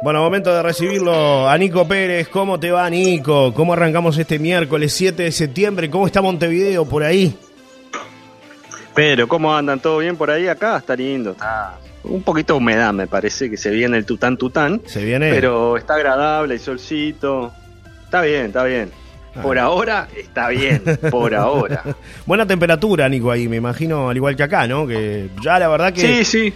Bueno, 0.04 0.24
momento 0.24 0.52
de 0.54 0.64
recibirlo 0.64 1.48
a 1.48 1.56
Nico 1.58 1.88
Pérez. 1.88 2.28
¿Cómo 2.28 2.60
te 2.60 2.72
va, 2.72 2.90
Nico? 2.90 3.54
¿Cómo 3.54 3.74
arrancamos 3.74 4.18
este 4.18 4.40
miércoles 4.40 4.94
7 4.94 5.22
de 5.24 5.32
septiembre? 5.32 5.92
¿Cómo 5.92 6.08
está 6.08 6.24
Montevideo 6.24 6.86
por 6.86 7.04
ahí? 7.04 7.38
Pero, 8.94 9.28
¿cómo 9.28 9.56
andan? 9.56 9.80
¿Todo 9.80 10.00
bien 10.00 10.18
por 10.18 10.30
ahí? 10.32 10.48
Acá 10.48 10.78
está 10.78 10.96
lindo, 10.96 11.32
está 11.32 11.78
un 12.04 12.24
poquito 12.24 12.54
de 12.54 12.58
humedad, 12.58 12.92
me 12.94 13.08
parece 13.08 13.50
que 13.50 13.58
se 13.58 13.70
viene 13.70 13.98
el 13.98 14.06
tután 14.06 14.38
tután. 14.38 14.82
Se 14.86 15.04
viene. 15.04 15.30
Pero 15.32 15.78
está 15.78 15.96
agradable, 15.96 16.56
el 16.56 16.60
solcito. 16.60 17.52
Está 18.06 18.22
bien, 18.22 18.48
está 18.48 18.64
bien. 18.64 18.92
Por 19.42 19.58
Ah. 19.58 19.64
ahora 19.64 20.08
está 20.18 20.50
bien, 20.50 20.84
por 21.10 21.34
ahora. 21.34 21.84
Buena 22.26 22.46
temperatura, 22.46 23.08
Nico, 23.08 23.32
ahí, 23.32 23.48
me 23.48 23.56
imagino, 23.58 24.10
al 24.10 24.18
igual 24.18 24.36
que 24.36 24.44
acá, 24.44 24.68
¿no? 24.68 24.86
Que 24.86 25.30
ya 25.42 25.58
la 25.58 25.70
verdad 25.70 25.94
que 25.94 26.02
Sí, 26.02 26.26
sí. 26.26 26.54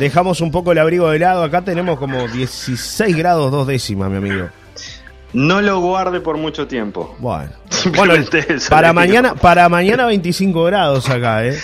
dejamos 0.00 0.40
un 0.40 0.50
poco 0.50 0.72
el 0.72 0.78
abrigo 0.78 1.08
de 1.10 1.20
lado. 1.20 1.44
Acá 1.44 1.62
tenemos 1.62 1.96
como 1.98 2.26
16 2.26 3.16
grados 3.16 3.52
dos 3.52 3.68
décimas, 3.68 4.10
mi 4.10 4.16
amigo. 4.16 4.48
No 5.32 5.60
lo 5.60 5.78
guarde 5.80 6.20
por 6.20 6.38
mucho 6.38 6.66
tiempo. 6.66 7.14
Bueno, 7.20 7.50
bueno 7.96 8.14
eso 8.14 8.30
para 8.70 8.88
digo. 8.88 8.94
mañana, 8.94 9.34
para 9.34 9.68
mañana 9.68 10.06
25 10.06 10.64
grados 10.64 11.08
acá, 11.08 11.44
¿eh? 11.46 11.58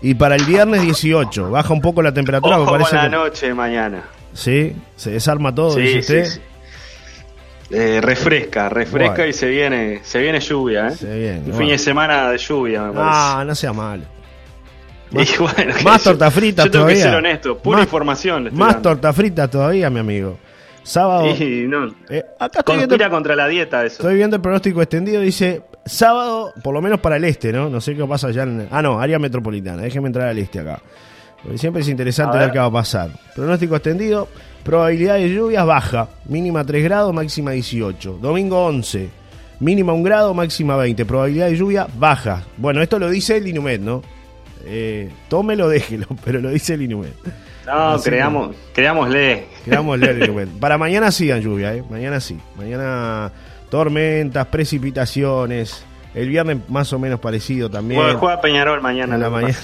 Y 0.00 0.14
para 0.14 0.34
el 0.36 0.44
viernes 0.44 0.82
18. 0.82 1.50
Baja 1.50 1.72
un 1.72 1.80
poco 1.80 2.02
la 2.02 2.12
temperatura, 2.12 2.58
Ojo 2.58 2.72
me 2.72 2.78
parece. 2.78 2.90
con 2.90 2.98
la 2.98 3.04
que- 3.04 3.16
noche 3.16 3.54
mañana. 3.54 4.02
Sí, 4.34 4.74
se 4.96 5.10
desarma 5.12 5.54
todo, 5.54 5.74
Sí, 5.74 5.80
dice 5.82 5.92
sí, 5.92 5.98
usted. 6.00 6.24
sí. 6.24 6.40
Eh, 7.74 8.00
refresca, 8.02 8.68
refresca 8.68 9.26
y 9.26 9.32
se 9.32 9.48
viene, 9.48 10.00
se 10.02 10.20
viene 10.20 10.40
lluvia, 10.40 10.88
¿eh? 10.88 10.96
Se 10.96 11.06
viene, 11.18 11.38
Un 11.38 11.44
bueno. 11.44 11.58
fin 11.58 11.68
de 11.68 11.78
semana 11.78 12.28
de 12.30 12.36
lluvia, 12.38 12.82
me 12.82 12.92
parece. 12.92 13.10
Ah, 13.14 13.44
no 13.46 13.54
sea 13.54 13.72
malo. 13.72 14.02
Y 15.12 15.36
bueno, 15.38 15.74
más 15.84 16.02
torta 16.02 16.30
frita 16.30 16.64
Yo 16.64 16.70
tengo 16.70 16.84
todavía. 16.86 17.02
que 17.04 17.08
ser 17.10 17.14
honesto, 17.18 17.58
pura 17.58 17.78
Más- 17.78 17.84
información. 17.86 18.48
Más 18.52 18.80
torta 18.82 19.12
frita 19.12 19.48
todavía, 19.48 19.88
mi 19.90 20.00
amigo. 20.00 20.38
Sábado. 20.82 21.26
Y 21.36 21.66
no, 21.68 21.88
eh, 22.10 22.24
acá 22.38 22.60
estoy 22.60 22.76
viendo, 22.78 23.10
contra 23.10 23.36
la 23.36 23.46
dieta 23.48 23.84
eso. 23.84 23.96
estoy 23.96 24.16
viendo 24.16 24.36
el 24.36 24.42
pronóstico 24.42 24.82
extendido. 24.82 25.20
Dice 25.20 25.62
sábado, 25.84 26.52
por 26.62 26.74
lo 26.74 26.80
menos 26.82 27.00
para 27.00 27.16
el 27.16 27.24
este, 27.24 27.52
¿no? 27.52 27.68
No 27.68 27.80
sé 27.80 27.94
qué 27.94 28.04
pasa 28.04 28.28
allá 28.28 28.42
en. 28.44 28.68
Ah, 28.70 28.82
no, 28.82 29.00
área 29.00 29.18
metropolitana. 29.18 29.82
Déjeme 29.82 30.08
entrar 30.08 30.28
al 30.28 30.38
este 30.38 30.60
acá. 30.60 30.80
Porque 31.42 31.58
siempre 31.58 31.82
es 31.82 31.88
interesante 31.88 32.36
A 32.36 32.40
ver 32.40 32.48
ver. 32.48 32.52
qué 32.52 32.58
va 32.60 32.66
a 32.66 32.70
pasar. 32.72 33.10
Pronóstico 33.34 33.74
extendido. 33.76 34.28
Probabilidad 34.64 35.16
de 35.16 35.28
lluvias 35.34 35.66
baja. 35.66 36.08
Mínima 36.26 36.64
3 36.64 36.84
grados, 36.84 37.12
máxima 37.12 37.50
18. 37.52 38.18
Domingo 38.22 38.64
11. 38.66 39.08
Mínima 39.58 39.92
1 39.92 40.02
grado, 40.04 40.34
máxima 40.34 40.76
20. 40.76 41.04
Probabilidad 41.04 41.46
de 41.48 41.56
lluvia 41.56 41.86
baja. 41.98 42.44
Bueno, 42.56 42.80
esto 42.82 42.98
lo 42.98 43.10
dice 43.10 43.36
el 43.36 43.46
Inumet, 43.48 43.80
¿no? 43.80 44.02
Eh, 44.64 45.10
tómelo, 45.28 45.68
déjelo, 45.68 46.06
pero 46.24 46.40
lo 46.40 46.50
dice 46.50 46.74
el 46.74 46.82
Inumet. 46.82 47.12
No, 47.66 47.90
Así 47.90 48.10
creamos, 48.10 48.56
creámosle. 48.74 49.46
Leer 49.66 50.16
el 50.16 50.22
Inumet. 50.24 50.48
Para 50.58 50.78
mañana 50.78 51.10
sí, 51.12 51.28
lluvia, 51.38 51.74
¿eh? 51.74 51.84
Mañana 51.88 52.20
sí. 52.20 52.38
Mañana 52.56 53.30
tormentas, 53.70 54.46
precipitaciones. 54.46 55.84
El 56.14 56.28
viernes 56.28 56.58
más 56.68 56.92
o 56.92 56.98
menos 56.98 57.20
parecido 57.20 57.70
también. 57.70 58.00
Juega, 58.00 58.18
juega 58.18 58.40
Peñarol 58.40 58.82
mañana. 58.82 59.14
en 59.14 59.20
la 59.22 59.26
que 59.28 59.32
mañana. 59.32 59.58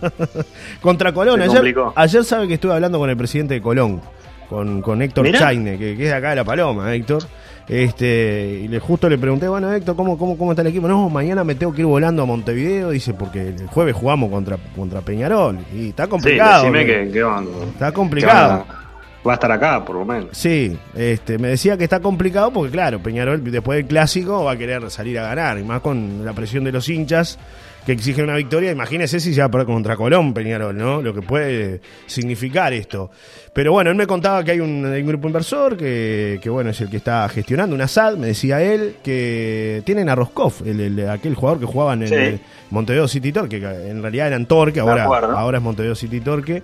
Contra 0.80 1.12
Colón. 1.12 1.42
Ayer, 1.42 1.74
ayer 1.94 2.24
sabe 2.24 2.48
que 2.48 2.54
estuve 2.54 2.72
hablando 2.72 2.98
con 2.98 3.10
el 3.10 3.16
presidente 3.16 3.54
de 3.54 3.60
Colón, 3.60 4.00
con, 4.48 4.80
con 4.80 5.02
Héctor. 5.02 5.30
Chaine, 5.32 5.72
que, 5.76 5.96
que 5.96 6.04
es 6.04 6.10
de 6.10 6.14
acá 6.14 6.30
de 6.30 6.36
La 6.36 6.44
Paloma, 6.44 6.94
Héctor. 6.94 7.24
Este, 7.68 8.60
y 8.64 8.68
le, 8.68 8.78
justo 8.78 9.08
le 9.08 9.18
pregunté, 9.18 9.48
bueno, 9.48 9.72
Héctor, 9.72 9.96
¿cómo, 9.96 10.16
cómo, 10.16 10.38
¿cómo 10.38 10.52
está 10.52 10.62
el 10.62 10.68
equipo? 10.68 10.86
No, 10.86 11.08
mañana 11.10 11.42
me 11.42 11.54
tengo 11.56 11.72
que 11.72 11.80
ir 11.80 11.86
volando 11.86 12.22
a 12.22 12.26
Montevideo, 12.26 12.90
dice, 12.90 13.12
porque 13.14 13.48
el 13.48 13.66
jueves 13.66 13.94
jugamos 13.96 14.30
contra, 14.30 14.56
contra 14.76 15.00
Peñarol. 15.00 15.58
Y 15.74 15.88
está 15.88 16.04
Sí, 16.04 16.10
complicado. 16.10 16.64
decime 16.70 16.80
¿no? 16.84 16.86
que, 16.86 17.12
que 17.12 17.22
van- 17.22 17.48
Está 17.72 17.88
que 17.88 17.92
complicado. 17.94 18.48
van 18.68 18.86
va 19.26 19.32
a 19.32 19.34
estar 19.34 19.50
acá, 19.50 19.84
por 19.84 19.96
lo 19.96 20.04
menos. 20.04 20.28
Sí, 20.30 20.78
este, 20.94 21.36
me 21.38 21.48
decía 21.48 21.76
que 21.76 21.82
está 21.82 21.98
complicado 21.98 22.52
porque, 22.52 22.70
claro, 22.70 23.00
Peñarol 23.00 23.42
después 23.50 23.78
del 23.78 23.86
clásico 23.88 24.44
va 24.44 24.52
a 24.52 24.56
querer 24.56 24.88
salir 24.88 25.18
a 25.18 25.22
ganar, 25.24 25.58
y 25.58 25.64
más 25.64 25.80
con 25.80 26.24
la 26.24 26.32
presión 26.32 26.62
de 26.62 26.70
los 26.70 26.88
hinchas 26.88 27.36
que 27.86 27.92
exigen 27.92 28.24
una 28.24 28.34
victoria. 28.36 28.72
Imagínese 28.72 29.20
si 29.20 29.32
se 29.32 29.40
va 29.40 29.46
a 29.46 29.50
perder 29.50 29.66
contra 29.68 29.96
Colón, 29.96 30.34
Peñarol, 30.34 30.76
¿no? 30.76 31.00
Lo 31.00 31.14
que 31.14 31.22
puede 31.22 31.80
significar 32.06 32.72
esto. 32.72 33.10
Pero 33.54 33.72
bueno, 33.72 33.90
él 33.90 33.96
me 33.96 34.06
contaba 34.06 34.42
que 34.44 34.50
hay 34.50 34.60
un, 34.60 34.84
hay 34.84 35.00
un 35.02 35.06
grupo 35.08 35.28
inversor 35.28 35.76
que, 35.76 36.38
que, 36.42 36.50
bueno, 36.50 36.70
es 36.70 36.80
el 36.80 36.90
que 36.90 36.96
está 36.98 37.26
gestionando 37.28 37.74
una 37.76 37.86
SAD, 37.88 38.16
me 38.16 38.26
decía 38.26 38.60
él, 38.60 38.96
que 39.04 39.82
tienen 39.86 40.08
a 40.08 40.14
Roscoff, 40.16 40.62
el, 40.66 40.80
el- 40.80 41.08
aquel 41.08 41.34
jugador 41.36 41.60
que 41.60 41.66
jugaban 41.66 42.02
en 42.02 42.08
Sí. 42.08 42.14
eh, 42.16 42.38
Montevideo 42.70 43.06
City 43.08 43.32
Torque, 43.32 43.60
que 43.60 43.66
en 43.90 44.02
realidad 44.02 44.26
eran 44.26 44.46
Torque, 44.46 44.80
ahora, 44.80 45.04
ahora 45.04 45.58
es 45.58 45.64
Montevideo 45.64 45.94
City 45.94 46.20
Torque. 46.20 46.62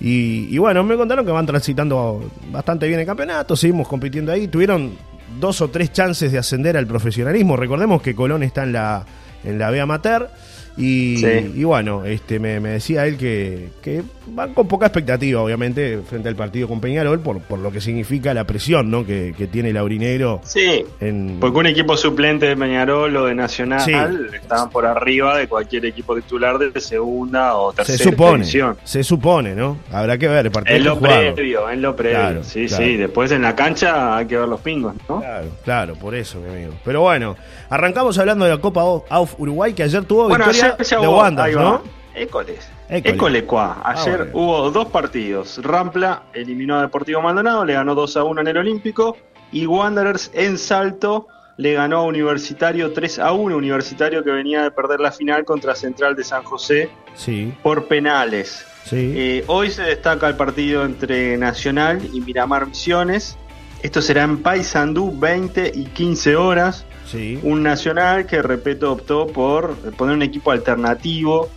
Y, 0.00 0.48
y 0.50 0.58
bueno, 0.58 0.82
me 0.82 0.96
contaron 0.96 1.24
que 1.24 1.30
van 1.30 1.46
transitando 1.46 2.28
bastante 2.50 2.88
bien 2.88 2.98
el 3.00 3.06
campeonato, 3.06 3.54
seguimos 3.54 3.86
compitiendo 3.86 4.32
ahí. 4.32 4.48
Tuvieron 4.48 4.92
dos 5.38 5.60
o 5.60 5.68
tres 5.68 5.92
chances 5.92 6.32
de 6.32 6.38
ascender 6.38 6.76
al 6.76 6.86
profesionalismo. 6.86 7.56
Recordemos 7.56 8.02
que 8.02 8.14
Colón 8.14 8.42
está 8.42 8.64
en 8.64 8.72
la, 8.72 9.04
en 9.44 9.58
la 9.58 9.70
B 9.70 9.80
Amateur. 9.80 10.28
Y, 10.76 11.18
Sí. 11.18 11.52
y 11.54 11.64
bueno, 11.64 12.04
este 12.04 12.38
me, 12.40 12.58
me 12.58 12.70
decía 12.70 13.06
él 13.06 13.16
que, 13.16 13.68
que 13.80 14.02
van 14.26 14.54
con 14.54 14.66
poca 14.66 14.86
expectativa, 14.86 15.40
obviamente, 15.40 16.00
frente 16.08 16.28
al 16.28 16.34
partido 16.34 16.66
con 16.66 16.80
Peñarol, 16.80 17.20
por, 17.20 17.40
por 17.42 17.60
lo 17.60 17.70
que 17.70 17.80
significa 17.80 18.34
la 18.34 18.44
presión 18.44 18.90
¿no? 18.90 19.06
que, 19.06 19.34
que 19.38 19.46
tiene 19.46 19.70
el 19.70 19.76
aurinegro 19.76 20.40
Sí, 20.44 20.84
en, 21.00 21.36
porque 21.40 21.58
un 21.58 21.66
equipo 21.66 21.96
suplente 21.96 22.46
de 22.46 22.56
Peñarol 22.56 23.16
o 23.16 23.26
de 23.26 23.34
Nacional 23.36 23.82
Sí. 23.82 23.92
estaban 24.34 24.70
por 24.70 24.84
arriba 24.86 25.36
de 25.38 25.46
cualquier 25.46 25.84
equipo 25.86 26.16
titular 26.16 26.58
de 26.58 26.80
segunda 26.80 27.54
o 27.56 27.70
se 27.70 27.76
tercera 27.76 28.10
supone, 28.10 28.38
división. 28.38 28.76
se 28.82 29.04
supone, 29.04 29.54
¿no? 29.54 29.78
Habrá 29.92 30.18
que 30.18 30.26
ver 30.26 30.46
el 30.46 30.52
partido. 30.52 30.76
En 30.76 30.84
lo 30.84 30.94
que 30.94 30.98
jugarlo. 31.06 31.34
previo, 31.34 31.70
en 31.70 31.82
lo 31.82 31.94
previo. 31.94 32.18
Claro, 32.18 32.42
sí, 32.44 32.66
claro. 32.66 32.84
sí. 32.84 32.96
Después 32.96 33.30
en 33.30 33.42
la 33.42 33.54
cancha 33.54 34.16
hay 34.16 34.26
que 34.26 34.36
ver 34.38 34.48
los 34.48 34.60
pingos, 34.60 34.94
¿no? 35.08 35.20
Claro, 35.20 35.46
claro, 35.64 35.94
por 35.94 36.14
eso, 36.14 36.40
mi 36.40 36.52
amigo. 36.52 36.72
Pero 36.84 37.02
bueno, 37.02 37.36
arrancamos 37.70 38.18
hablando 38.18 38.44
de 38.44 38.50
la 38.52 38.58
Copa 38.58 38.80
AUF 39.08 39.34
Uruguay, 39.38 39.72
que 39.72 39.82
ayer 39.84 40.04
tuvo 40.04 40.28
Bueno, 40.28 40.46
victoria 40.46 40.63
ayer 40.78 41.00
de 41.00 41.06
va. 41.06 41.30
¿no? 41.62 41.82
Écoles. 42.14 42.68
École. 42.88 43.14
École 43.14 43.44
cuá. 43.44 43.80
Ayer 43.84 44.14
Ah, 44.14 44.16
bueno. 44.24 44.30
hubo 44.34 44.70
dos 44.70 44.86
partidos. 44.88 45.58
Rampla 45.62 46.22
eliminó 46.32 46.76
a 46.78 46.82
Deportivo 46.82 47.20
Maldonado, 47.20 47.64
le 47.64 47.72
ganó 47.74 47.94
2 47.94 48.16
a 48.18 48.24
1 48.24 48.40
en 48.42 48.46
el 48.48 48.56
Olímpico. 48.58 49.16
Y 49.52 49.66
Wanderers 49.66 50.30
en 50.34 50.58
Salto 50.58 51.28
le 51.56 51.74
ganó 51.74 51.98
a 51.98 52.02
Universitario 52.04 52.92
3 52.92 53.18
a 53.20 53.32
1. 53.32 53.56
Universitario 53.56 54.22
que 54.22 54.30
venía 54.30 54.62
de 54.62 54.70
perder 54.70 55.00
la 55.00 55.12
final 55.12 55.44
contra 55.44 55.74
Central 55.74 56.14
de 56.16 56.24
San 56.24 56.42
José 56.44 56.90
Sí, 57.14 57.52
por 57.62 57.86
penales. 57.86 58.64
sí. 58.84 59.12
Eh, 59.16 59.44
hoy 59.46 59.70
se 59.70 59.82
destaca 59.82 60.26
el 60.28 60.36
partido 60.36 60.84
entre 60.84 61.36
Nacional 61.36 62.00
y 62.12 62.20
Miramar 62.20 62.66
Misiones. 62.66 63.38
Esto 63.84 64.00
será 64.00 64.22
en 64.24 64.38
Paysandú 64.38 65.16
20 65.18 65.70
y 65.74 65.84
15 65.84 66.36
horas. 66.36 66.84
sí. 67.06 67.38
Un 67.42 67.62
Nacional 67.62 68.24
que, 68.26 68.40
repito, 68.42 68.90
optó 68.92 69.26
por 69.26 69.74
poner 69.96 70.16
un 70.16 70.22
equipo 70.22 70.50
alternativo. 70.50 71.48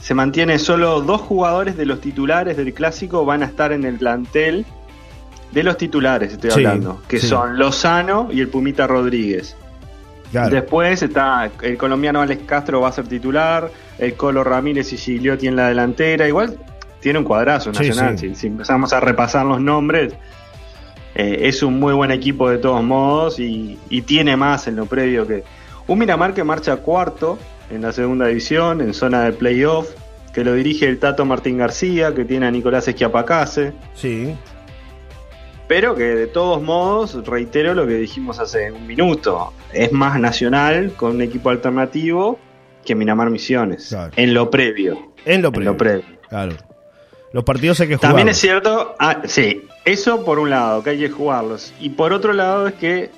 Se 0.00 0.14
mantiene 0.14 0.58
solo 0.58 1.02
dos 1.02 1.20
jugadores 1.20 1.76
de 1.76 1.84
los 1.86 2.00
titulares 2.00 2.56
del 2.56 2.72
clásico 2.74 3.24
van 3.26 3.42
a 3.42 3.46
estar 3.46 3.70
en 3.72 3.84
el 3.84 3.96
plantel 3.98 4.64
de 5.52 5.62
los 5.62 5.76
titulares, 5.76 6.32
estoy 6.32 6.50
Sí, 6.50 6.64
hablando, 6.64 7.02
que 7.06 7.20
sí. 7.20 7.26
son 7.28 7.58
Lozano 7.58 8.28
y 8.32 8.40
el 8.40 8.48
Pumita 8.48 8.86
Rodríguez. 8.86 9.54
Claro. 10.30 10.48
Después 10.54 11.02
está 11.02 11.50
el 11.60 11.76
colombiano 11.76 12.22
Alex 12.22 12.44
Castro 12.46 12.80
va 12.80 12.88
a 12.88 12.92
ser 12.92 13.06
titular, 13.06 13.70
el 13.98 14.14
Colo 14.14 14.42
Ramírez 14.42 14.90
y 14.94 14.96
Gigliotti 14.96 15.46
en 15.48 15.56
la 15.56 15.68
delantera. 15.68 16.26
Igual 16.26 16.56
tiene 17.00 17.18
un 17.18 17.26
cuadrazo 17.26 17.72
Sí, 17.74 17.86
nacional. 17.90 18.18
si 18.18 18.46
empezamos 18.46 18.94
a 18.94 19.00
repasar 19.00 19.44
los 19.44 19.60
nombres, 19.60 20.14
eh, 21.14 21.38
es 21.42 21.62
un 21.62 21.78
muy 21.78 21.92
buen 21.92 22.10
equipo 22.10 22.48
de 22.50 22.58
todos 22.58 22.82
modos 22.82 23.38
y, 23.38 23.78
y 23.90 24.02
tiene 24.02 24.36
más 24.36 24.66
en 24.68 24.76
lo 24.76 24.86
previo 24.86 25.26
que 25.26 25.44
un 25.86 25.98
Miramar 25.98 26.32
que 26.34 26.44
marcha 26.44 26.76
cuarto 26.76 27.38
en 27.70 27.82
la 27.82 27.92
segunda 27.92 28.26
división, 28.26 28.80
en 28.80 28.94
zona 28.94 29.24
de 29.24 29.32
playoff, 29.32 29.88
que 30.32 30.44
lo 30.44 30.54
dirige 30.54 30.86
el 30.86 30.98
Tato 30.98 31.24
Martín 31.24 31.58
García, 31.58 32.14
que 32.14 32.24
tiene 32.24 32.46
a 32.46 32.50
Nicolás 32.50 32.86
Esquiapacase. 32.88 33.72
Sí, 33.94 34.34
Pero 35.68 35.94
que 35.94 36.04
de 36.04 36.26
todos 36.26 36.60
modos, 36.62 37.14
reitero 37.26 37.74
lo 37.74 37.86
que 37.86 37.94
dijimos 37.94 38.38
hace 38.38 38.70
un 38.72 38.86
minuto, 38.86 39.52
es 39.72 39.90
más 39.92 40.18
nacional 40.20 40.92
con 40.96 41.12
un 41.16 41.22
equipo 41.22 41.50
alternativo 41.50 42.38
que 42.84 42.94
Miramar 42.94 43.30
Misiones, 43.30 43.88
Claro. 43.88 44.12
en 44.16 44.34
lo 44.34 44.50
previo. 44.50 45.12
en 45.24 45.40
lo 45.42 45.48
En 45.48 45.54
previo. 45.54 45.70
lo 45.72 45.76
previo. 45.78 46.04
Claro. 46.28 46.52
Los 47.32 47.44
partidos 47.44 47.80
hay 47.80 47.88
que 47.88 47.96
jugar. 47.96 48.10
También 48.10 48.28
es 48.28 48.36
cierto, 48.38 48.94
ah, 48.98 49.22
sí, 49.24 49.62
eso 49.84 50.24
por 50.24 50.38
un 50.38 50.50
lado, 50.50 50.82
que 50.82 50.90
hay 50.90 50.98
que 50.98 51.08
jugarlos. 51.10 51.72
Y 51.80 51.90
por 51.90 52.12
otro 52.12 52.32
lado 52.32 52.66
es 52.68 52.74
que 52.74 53.10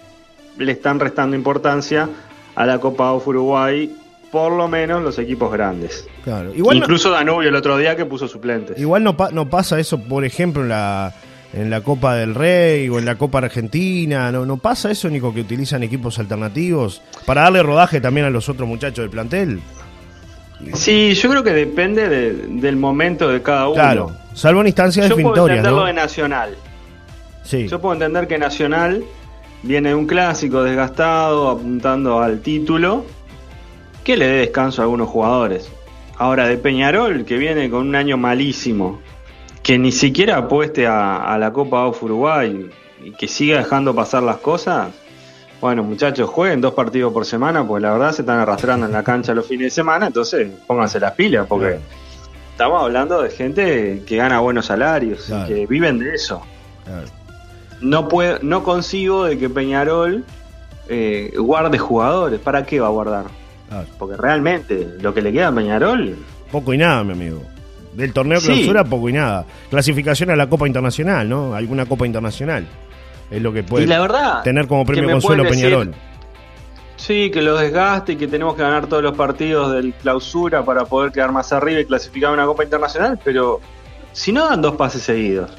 le 0.59 0.73
están 0.73 1.01
restando 1.01 1.37
importancia 1.37 2.09
a 2.55 2.67
la 2.67 2.79
Copa 2.79 3.13
of 3.13 3.27
Uruguay 3.27 3.95
por 4.31 4.51
lo 4.53 4.67
menos 4.67 5.03
los 5.03 5.19
equipos 5.19 5.53
grandes. 5.53 6.07
Claro. 6.25 6.53
Igual 6.55 6.79
no- 6.79 6.85
Incluso 6.85 7.11
Danubio 7.11 7.49
el 7.49 7.55
otro 7.55 7.77
día 7.77 7.95
que 7.97 8.05
puso 8.05 8.27
suplentes. 8.27 8.79
Igual 8.79 9.05
no, 9.05 9.17
pa- 9.17 9.31
no 9.31 9.49
pasa 9.49 9.79
eso, 9.79 10.01
por 10.03 10.25
ejemplo, 10.25 10.63
en 10.63 10.71
la, 10.71 11.15
en 11.53 11.71
la 11.71 11.83
Copa 11.83 12.17
del 12.17 12.35
Rey 12.35 12.89
o 12.89 12.99
en 12.99 13.05
la 13.05 13.15
Copa 13.17 13.39
Argentina. 13.39 14.33
No, 14.33 14.45
no 14.45 14.57
pasa 14.57 14.91
eso, 14.91 15.09
Nico, 15.09 15.33
que 15.33 15.43
utilizan 15.43 15.85
equipos 15.85 16.19
alternativos 16.19 17.01
para 17.27 17.43
darle 17.43 17.63
rodaje 17.63 18.01
también 18.01 18.27
a 18.27 18.31
los 18.31 18.49
otros 18.49 18.69
muchachos 18.69 19.03
del 19.05 19.11
plantel. 19.11 19.61
Sí, 20.75 21.15
yo 21.15 21.29
creo 21.31 21.43
que 21.43 21.53
depende 21.53 22.09
de- 22.09 22.33
del 22.49 22.77
momento 22.77 23.29
de 23.29 23.43
cada 23.43 23.67
uno. 23.67 23.75
Claro, 23.75 24.13
salvo 24.35 24.61
en 24.63 24.69
instancias 24.69 25.09
Yo 25.09 25.15
puedo 25.17 25.29
definitorias, 25.29 25.59
entenderlo 25.59 25.81
¿no? 25.81 25.87
de 25.87 25.93
Nacional. 25.93 26.57
Sí, 27.43 27.69
Yo 27.69 27.81
puedo 27.81 27.93
entender 27.95 28.27
que 28.27 28.39
Nacional 28.39 29.05
viene 29.63 29.91
de 29.91 29.95
un 29.95 30.07
clásico 30.07 30.63
desgastado, 30.63 31.51
apuntando 31.51 32.21
al 32.23 32.41
título, 32.41 33.05
que 34.03 34.17
le 34.17 34.27
dé 34.27 34.37
descanso 34.39 34.81
a 34.81 34.85
algunos 34.85 35.09
jugadores. 35.09 35.71
Ahora, 36.17 36.47
de 36.47 36.57
Peñarol, 36.57 37.25
que 37.25 37.37
viene 37.37 37.69
con 37.69 37.87
un 37.89 37.95
año 37.97 38.17
malísimo, 38.17 39.01
que 39.63 39.79
ni 39.79 39.93
siquiera 39.93 40.37
apueste 40.39 40.87
a, 40.87 41.17
a 41.25 41.39
la 41.39 41.53
Copa 41.53 41.85
of 41.87 42.03
Uruguay 42.03 42.69
y 43.05 43.11
que 43.13 43.27
siga 43.29 43.59
dejando 43.59 43.95
pasar 43.95 44.23
las 44.23 44.37
cosas. 44.37 44.89
Bueno, 45.65 45.83
muchachos, 45.83 46.29
jueguen 46.29 46.61
dos 46.61 46.75
partidos 46.75 47.11
por 47.11 47.25
semana, 47.25 47.67
pues 47.67 47.83
la 47.83 47.93
verdad 47.93 48.13
se 48.13 48.21
están 48.21 48.39
arrastrando 48.39 48.85
en 48.85 48.93
la 48.93 49.03
cancha 49.03 49.33
los 49.33 49.47
fines 49.47 49.69
de 49.69 49.71
semana, 49.71 50.09
entonces 50.09 50.47
pónganse 50.67 51.01
las 51.01 51.13
pilas, 51.13 51.47
porque 51.49 51.79
estamos 52.51 52.83
hablando 52.83 53.23
de 53.23 53.31
gente 53.31 54.03
que 54.07 54.17
gana 54.19 54.41
buenos 54.41 54.67
salarios 54.67 55.25
Claro. 55.25 55.49
que 55.49 55.67
viven 55.67 55.99
de 56.01 56.15
eso 56.17 56.43
claro. 56.85 57.07
no 57.81 58.09
puedo, 58.09 58.41
no 58.43 58.63
consigo 58.63 59.25
de 59.25 59.39
que 59.39 59.49
Peñarol 59.49 60.23
eh, 60.91 61.33
guarde 61.39 61.79
jugadores. 61.79 62.41
¿Para 62.41 62.67
qué 62.67 62.79
va 62.81 62.89
a 62.89 62.91
guardar? 62.91 63.25
claro. 63.71 63.87
Porque 63.99 64.19
realmente 64.19 64.87
lo 65.01 65.15
que 65.15 65.23
le 65.23 65.33
queda 65.33 65.49
a 65.49 65.55
Peñarol, 65.55 66.15
Poco 66.53 66.75
y 66.75 66.77
nada, 66.77 67.03
mi 67.05 67.13
amigo. 67.13 67.41
Del 67.95 68.13
torneo 68.13 68.39
Sí. 68.39 68.49
clausura, 68.49 68.85
poco 68.85 69.09
y 69.09 69.15
nada. 69.15 69.47
Clasificación 69.71 70.29
a 70.29 70.37
la 70.37 70.47
Copa 70.47 70.67
Internacional, 70.67 71.27
¿no? 71.27 71.55
Alguna 71.55 71.87
Copa 71.87 72.05
Internacional. 72.05 72.67
Es 73.35 73.43
lo 73.43 73.53
que 73.53 73.63
puede 73.63 73.85
y 73.85 73.87
la 73.87 74.01
verdad, 74.01 74.43
tener 74.43 74.67
como 74.69 74.85
premio 74.85 75.11
consuelo 75.11 75.43
decir, 75.45 75.65
Peñarol. 75.65 75.95
sí, 76.97 77.31
que 77.31 77.43
los 77.43 77.61
desgaste 77.61 78.13
y 78.13 78.17
que 78.17 78.29
tenemos 78.29 78.55
que 78.55 78.63
ganar 78.63 78.87
todos 78.87 79.03
los 79.03 79.17
partidos 79.17 79.73
del 79.73 79.93
clausura 79.95 80.65
para 80.65 80.85
poder 80.85 81.11
quedar 81.13 81.33
más 81.33 81.53
arriba 81.53 81.81
y 81.81 81.85
clasificar 81.85 82.31
a 82.31 82.33
una 82.35 82.47
Copa 82.47 82.65
Internacional, 82.65 83.19
pero 83.25 83.61
si 84.13 84.33
no 84.33 84.49
dan 84.49 84.63
dos 84.63 84.77
pases 84.77 85.03
seguidos, 85.03 85.51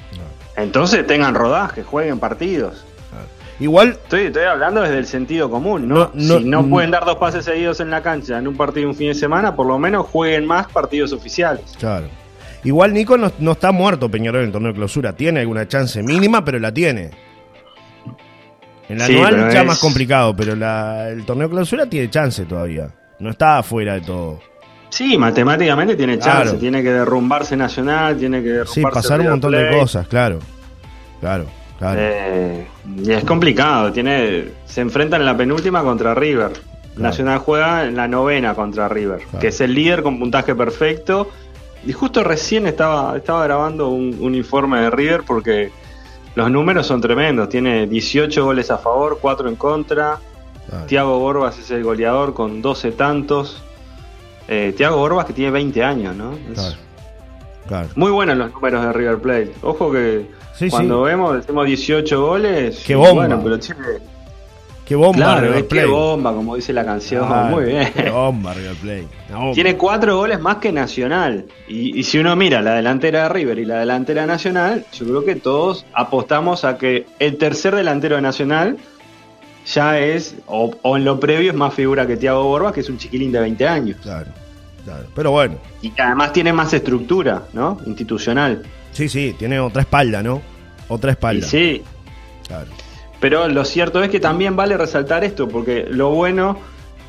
entonces 0.55 1.05
tengan 1.05 1.35
rodaje, 1.35 1.83
jueguen 1.83 2.19
partidos. 2.19 2.85
Igual, 3.57 3.91
Estoy, 3.91 4.23
estoy 4.23 4.43
hablando 4.43 4.81
desde 4.81 4.97
el 4.97 5.05
sentido 5.05 5.49
común, 5.49 5.87
¿no? 5.87 5.95
No, 5.95 6.11
no, 6.13 6.37
si 6.39 6.43
no 6.43 6.61
no. 6.61 6.69
pueden 6.69 6.91
dar 6.91 7.05
dos 7.05 7.15
pases 7.15 7.45
seguidos 7.45 7.79
en 7.79 7.89
la 7.89 8.01
cancha 8.01 8.37
en 8.37 8.49
un 8.49 8.57
partido 8.57 8.89
un 8.89 8.95
fin 8.95 9.07
de 9.07 9.13
semana, 9.13 9.55
por 9.55 9.65
lo 9.65 9.79
menos 9.79 10.07
jueguen 10.07 10.45
más 10.45 10.67
partidos 10.67 11.13
oficiales. 11.13 11.61
claro. 11.79 12.07
Igual 12.65 12.93
Nico 12.95 13.15
no, 13.15 13.31
no 13.37 13.51
está 13.51 13.71
muerto 13.71 14.09
Peñarol 14.09 14.41
en 14.41 14.47
el 14.47 14.51
torneo 14.51 14.71
de 14.71 14.75
clausura. 14.75 15.13
Tiene 15.13 15.41
alguna 15.41 15.67
chance 15.67 16.01
mínima, 16.01 16.43
pero 16.43 16.57
la 16.57 16.73
tiene. 16.73 17.11
Sí, 18.87 18.93
anual 19.15 19.51
ya 19.51 19.61
es- 19.61 19.65
más 19.67 19.79
complicado, 19.79 20.35
pero 20.35 20.55
la- 20.55 21.09
el 21.09 21.25
torneo 21.25 21.49
clausura 21.49 21.85
tiene 21.87 22.09
chance 22.09 22.45
todavía. 22.45 22.89
No 23.19 23.29
está 23.31 23.57
afuera 23.59 23.93
de 23.95 24.01
todo. 24.01 24.39
Sí, 24.89 25.17
matemáticamente 25.17 25.95
tiene 25.95 26.17
chance, 26.19 26.43
Claro. 26.43 26.57
tiene 26.59 26.83
que 26.83 26.91
derrumbarse 26.91 27.57
Nacional, 27.57 28.17
tiene 28.17 28.37
que 28.41 28.49
derrumbarse 28.49 28.73
Sí, 28.73 28.81
pasar 28.83 29.19
un 29.21 29.29
montón 29.29 29.51
de 29.51 29.69
cosas, 29.77 30.07
claro. 30.07 30.39
Claro, 31.19 31.45
claro. 31.79 31.99
Eh, 32.01 32.67
y 33.03 33.11
es 33.11 33.23
complicado, 33.23 33.91
tiene 33.91 34.45
se 34.65 34.81
enfrentan 34.81 35.21
en 35.21 35.25
la 35.25 35.35
penúltima 35.35 35.81
contra 35.83 36.13
River. 36.13 36.51
Nacional 36.97 37.39
juega 37.39 37.85
en 37.85 37.95
la 37.97 38.07
novena 38.07 38.53
contra 38.53 38.87
River, 38.87 39.19
Claro. 39.23 39.39
que 39.39 39.47
es 39.49 39.59
el 39.59 39.73
líder 39.73 40.01
con 40.01 40.17
puntaje 40.17 40.55
perfecto. 40.55 41.29
Y 41.85 41.91
justo 41.91 42.23
recién 42.23 42.65
estaba, 42.67 43.17
estaba 43.17 43.43
grabando 43.43 43.89
un, 43.89 44.17
un 44.21 44.33
informe 44.33 44.79
de 44.79 44.89
River 44.89 45.23
porque 45.27 45.71
los 46.35 46.51
números 46.51 46.85
son 46.87 47.01
tremendos. 47.01 47.49
Tiene 47.49 47.87
18 47.87 48.43
goles 48.45 48.69
a 48.71 48.77
favor, 48.77 49.17
4 49.21 49.49
en 49.49 49.55
contra. 49.55 50.19
claro. 50.69 50.85
Tiago 50.85 51.19
Borbas 51.19 51.57
es 51.59 51.71
el 51.71 51.83
goleador 51.83 52.33
con 52.33 52.61
12 52.61 52.91
tantos. 52.91 53.61
Eh, 54.47 54.73
Tiago 54.77 54.97
Borbas 54.97 55.25
que 55.25 55.33
tiene 55.33 55.51
20 55.51 55.83
años, 55.83 56.15
¿no? 56.15 56.33
Es 56.33 56.53
Claro, 56.59 56.75
claro. 57.67 57.87
Muy 57.95 58.11
buenos 58.11 58.37
los 58.37 58.53
números 58.53 58.85
de 58.85 58.93
River 58.93 59.17
Plate. 59.19 59.53
Ojo 59.63 59.91
que 59.91 60.29
Sí, 60.53 60.69
cuando 60.69 61.03
sí. 61.03 61.09
vemos, 61.11 61.35
decimos 61.35 61.65
18 61.65 62.21
goles. 62.25 62.83
Qué 62.85 62.95
bomba. 62.95 63.13
Bueno, 63.13 63.41
pero 63.43 63.59
tiene- 63.59 63.81
Qué 64.85 64.93
bomba 64.95 65.15
claro, 65.17 65.47
River 65.47 65.67
Plate. 65.67 65.87
bomba, 65.87 66.33
como 66.33 66.55
dice 66.55 66.71
la 66.71 66.85
canción. 66.85 67.25
Claro, 67.27 67.55
Muy 67.55 67.65
bien. 67.65 67.91
Qué 67.93 68.09
bomba 68.09 68.53
River 68.53 68.75
Plate. 68.75 69.07
Bomba. 69.33 69.53
Tiene 69.53 69.75
cuatro 69.77 70.15
goles 70.17 70.39
más 70.39 70.57
que 70.57 70.71
Nacional. 70.71 71.45
Y, 71.67 71.99
y 71.99 72.03
si 72.03 72.19
uno 72.19 72.35
mira 72.35 72.61
la 72.61 72.75
delantera 72.75 73.23
de 73.23 73.29
River 73.29 73.57
y 73.59 73.65
la 73.65 73.79
delantera 73.79 74.21
de 74.21 74.27
Nacional, 74.27 74.85
yo 74.93 75.05
creo 75.05 75.25
que 75.25 75.35
todos 75.35 75.85
apostamos 75.93 76.63
a 76.65 76.77
que 76.77 77.07
el 77.17 77.37
tercer 77.37 77.75
delantero 77.75 78.15
de 78.17 78.21
Nacional 78.21 78.77
ya 79.65 79.97
es, 79.99 80.35
o, 80.45 80.75
o 80.83 80.97
en 80.97 81.03
lo 81.05 81.19
previo 81.19 81.49
es 81.51 81.57
más 81.57 81.73
figura 81.73 82.05
que 82.05 82.17
Tiago 82.17 82.43
Borbas, 82.43 82.71
que 82.73 82.81
es 82.81 82.89
un 82.89 82.99
chiquilín 82.99 83.31
de 83.31 83.39
20 83.39 83.67
años. 83.67 83.97
Claro, 84.03 84.27
claro. 84.83 85.05
Pero 85.15 85.31
bueno, 85.31 85.55
Y 85.81 85.89
que 85.89 86.01
además 86.03 86.31
tiene 86.31 86.53
más 86.53 86.71
estructura, 86.73 87.43
¿no? 87.53 87.79
Institucional. 87.87 88.61
sí, 88.91 89.09
sí, 89.09 89.35
tiene 89.39 89.59
otra 89.59 89.81
espalda, 89.81 90.21
¿no? 90.21 90.43
Otra 90.89 91.09
Y 91.09 91.13
espalda. 91.13 91.47
sí, 91.47 91.81
Claro. 92.47 92.67
Pero 93.25 93.47
lo 93.47 93.65
cierto 93.65 94.03
es 94.03 94.11
que 94.11 94.19
también 94.19 94.55
vale 94.55 94.77
resaltar 94.77 95.23
esto, 95.23 95.47
porque 95.47 95.87
lo 95.89 96.11
bueno 96.11 96.59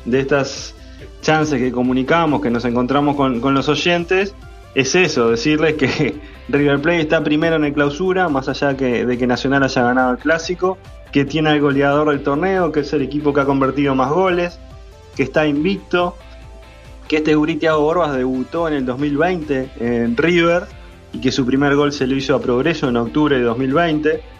de 0.03 0.19
estas 0.19 0.73
chances 1.21 1.61
que 1.61 1.71
comunicamos, 1.71 2.41
que 2.41 2.49
nos 2.49 2.65
encontramos 2.65 3.15
con, 3.15 3.53
los 3.53 3.69
oyentes, 3.69 4.33
es 4.73 4.95
eso, 4.95 5.29
decirles 5.29 5.75
que 5.75 6.19
River 6.49 6.81
Plate 6.81 7.01
está 7.01 7.23
primero 7.23 7.57
en 7.57 7.65
el 7.65 7.73
clausura, 7.75 8.29
más 8.29 8.49
allá 8.49 8.75
que, 8.75 9.05
de 9.05 9.15
que 9.15 9.27
Nacional 9.27 9.61
haya 9.61 9.83
ganado 9.83 10.13
el 10.13 10.17
clásico, 10.17 10.79
que 11.11 11.23
tiene 11.23 11.51
al 11.51 11.61
goleador 11.61 12.09
del 12.09 12.23
torneo, 12.23 12.71
que 12.71 12.79
es 12.79 12.91
el 12.93 13.03
equipo 13.03 13.31
que 13.31 13.41
ha 13.41 13.45
convertido 13.45 13.93
más 13.93 14.09
goles, 14.09 14.59
que 15.15 15.21
está 15.21 15.45
invicto, 15.45 16.15
que 17.07 17.17
este 17.17 17.35
gurí 17.35 17.57
Thiago 17.57 17.81
Borbas 17.81 18.15
debutó 18.15 18.67
en 18.67 18.73
el 18.73 18.87
2020 18.87 19.69
en 19.79 20.17
River 20.17 20.63
y 21.13 21.21
que 21.21 21.31
su 21.31 21.45
primer 21.45 21.75
gol 21.75 21.91
se 21.91 22.07
lo 22.07 22.15
hizo 22.15 22.33
a 22.33 22.41
Progreso 22.41 22.89
en 22.89 22.97
octubre 22.97 23.37
de 23.37 23.43
2020. 23.43 24.36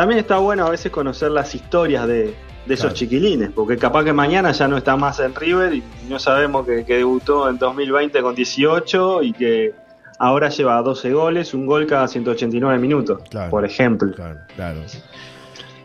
También 0.00 0.18
está 0.20 0.38
bueno 0.38 0.64
a 0.66 0.70
veces 0.70 0.90
conocer 0.90 1.30
las 1.30 1.54
historias 1.54 2.06
de, 2.06 2.34
de 2.64 2.74
esos 2.74 2.84
Claro. 2.86 2.94
chiquilines, 2.96 3.50
porque 3.54 3.76
capaz 3.76 4.02
que 4.02 4.14
mañana 4.14 4.50
ya 4.52 4.66
no 4.66 4.78
está 4.78 4.96
más 4.96 5.20
en 5.20 5.34
River 5.34 5.74
y 5.74 5.82
no 6.08 6.18
sabemos 6.18 6.64
que, 6.66 6.86
que 6.86 6.96
debutó 6.96 7.50
en 7.50 7.58
2020 7.58 8.22
con 8.22 8.34
18 8.34 9.22
y 9.22 9.32
que 9.34 9.74
ahora 10.18 10.48
lleva 10.48 10.80
12 10.80 11.12
goles, 11.12 11.52
un 11.52 11.66
gol 11.66 11.86
cada 11.86 12.08
189 12.08 12.78
minutos, 12.78 13.20
Claro. 13.28 13.50
por 13.50 13.66
ejemplo. 13.66 14.10
Claro, 14.14 14.38
claro. 14.56 14.80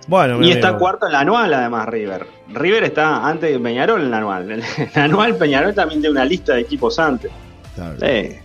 Bueno, 0.07 0.41
Y 0.41 0.51
está 0.51 0.67
amigo. 0.69 0.79
cuarto 0.79 1.07
en 1.07 1.11
la 1.11 1.19
anual 1.19 1.53
además 1.53 1.85
River. 1.89 2.25
River 2.53 2.85
está 2.85 3.27
antes 3.27 3.51
de 3.51 3.59
Peñarol 3.59 3.99
en 4.01 4.11
la 4.11 4.17
anual. 4.19 4.49
En 4.77 4.89
la 4.95 5.03
anual 5.03 5.35
Peñarol 5.35 5.73
también 5.75 5.99
tiene 5.99 6.11
una 6.13 6.23
lista 6.23 6.53
de 6.53 6.61
equipos 6.61 6.99
antes. 6.99 7.31
Claro. 7.75 7.97
Eh, 8.01 8.39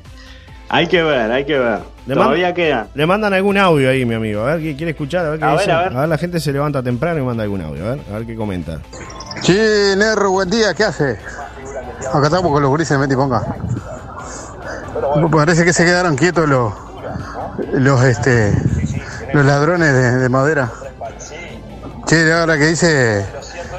hay 0.69 0.87
que 0.89 1.01
ver, 1.01 1.31
hay 1.31 1.45
que 1.45 1.59
ver. 1.61 1.79
Le 2.11 2.17
Todavía 2.17 2.53
queda. 2.53 2.89
Le 2.93 3.07
mandan 3.07 3.33
algún 3.35 3.57
audio 3.57 3.89
ahí, 3.89 4.05
mi 4.05 4.17
amigo. 4.17 4.43
A 4.43 4.57
ver 4.57 4.61
qué 4.61 4.75
quiere 4.75 4.91
escuchar. 4.91 5.27
A 5.27 5.31
ver, 5.31 5.39
qué 5.39 5.45
A 5.45 5.51
ver, 5.51 5.59
dice. 5.61 5.71
a 5.71 5.89
ver. 5.91 6.09
la 6.09 6.19
gente 6.19 6.41
se 6.41 6.53
levanta 6.53 6.83
temprano 6.83 7.21
y 7.21 7.23
manda 7.23 7.45
algún 7.45 7.61
audio. 7.61 7.87
A 7.87 7.91
ver, 7.91 8.01
a 8.11 8.19
ver 8.19 8.27
qué 8.27 8.35
comenta. 8.35 8.81
Sí, 9.43 9.57
Nerro, 9.97 10.33
buen 10.33 10.51
día, 10.51 10.75
¿qué 10.75 10.83
hace? 10.83 11.19
Acá 12.13 12.25
estamos 12.25 12.51
con 12.51 12.61
los 12.63 12.69
gurises 12.69 12.99
de 12.99 13.07
Meti 13.07 13.15
Ponga. 13.15 13.45
Parece 15.31 15.65
que 15.65 15.73
se 15.73 15.85
quedaron 15.85 16.17
quietos 16.17 16.49
los 16.49 16.73
los 17.75 18.03
este 18.03 18.55
los 19.33 19.45
ladrones 19.45 19.93
de, 19.95 20.17
de 20.17 20.29
madera. 20.29 20.69
Che, 22.11 22.33
ahora 22.33 22.59
que 22.59 22.67
dice 22.67 23.25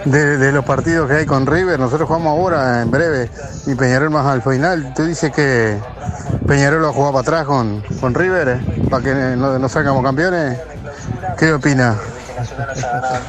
de, 0.06 0.38
de 0.38 0.52
los 0.54 0.64
partidos 0.64 1.10
que 1.10 1.16
hay 1.18 1.26
con 1.26 1.46
River, 1.46 1.78
nosotros 1.78 2.08
jugamos 2.08 2.30
ahora 2.40 2.82
en 2.82 2.90
breve 2.90 3.30
y 3.68 3.76
Peñarol 3.76 4.10
más 4.10 4.26
al 4.26 4.42
final. 4.42 4.94
¿Tú 4.96 5.04
dices 5.04 5.34
que 5.34 5.76
Peñarol 6.48 6.82
va 6.86 6.90
a 6.90 6.94
jugar 6.94 7.12
para 7.12 7.22
atrás 7.24 7.46
con, 7.46 7.84
con 8.00 8.16
River 8.16 8.48
eh, 8.48 8.82
para 8.90 9.04
que 9.04 9.14
no, 9.36 9.60
no 9.60 9.68
salgamos 9.68 10.02
campeones? 10.02 10.58
¿Qué 11.38 11.52
opina? 11.52 11.98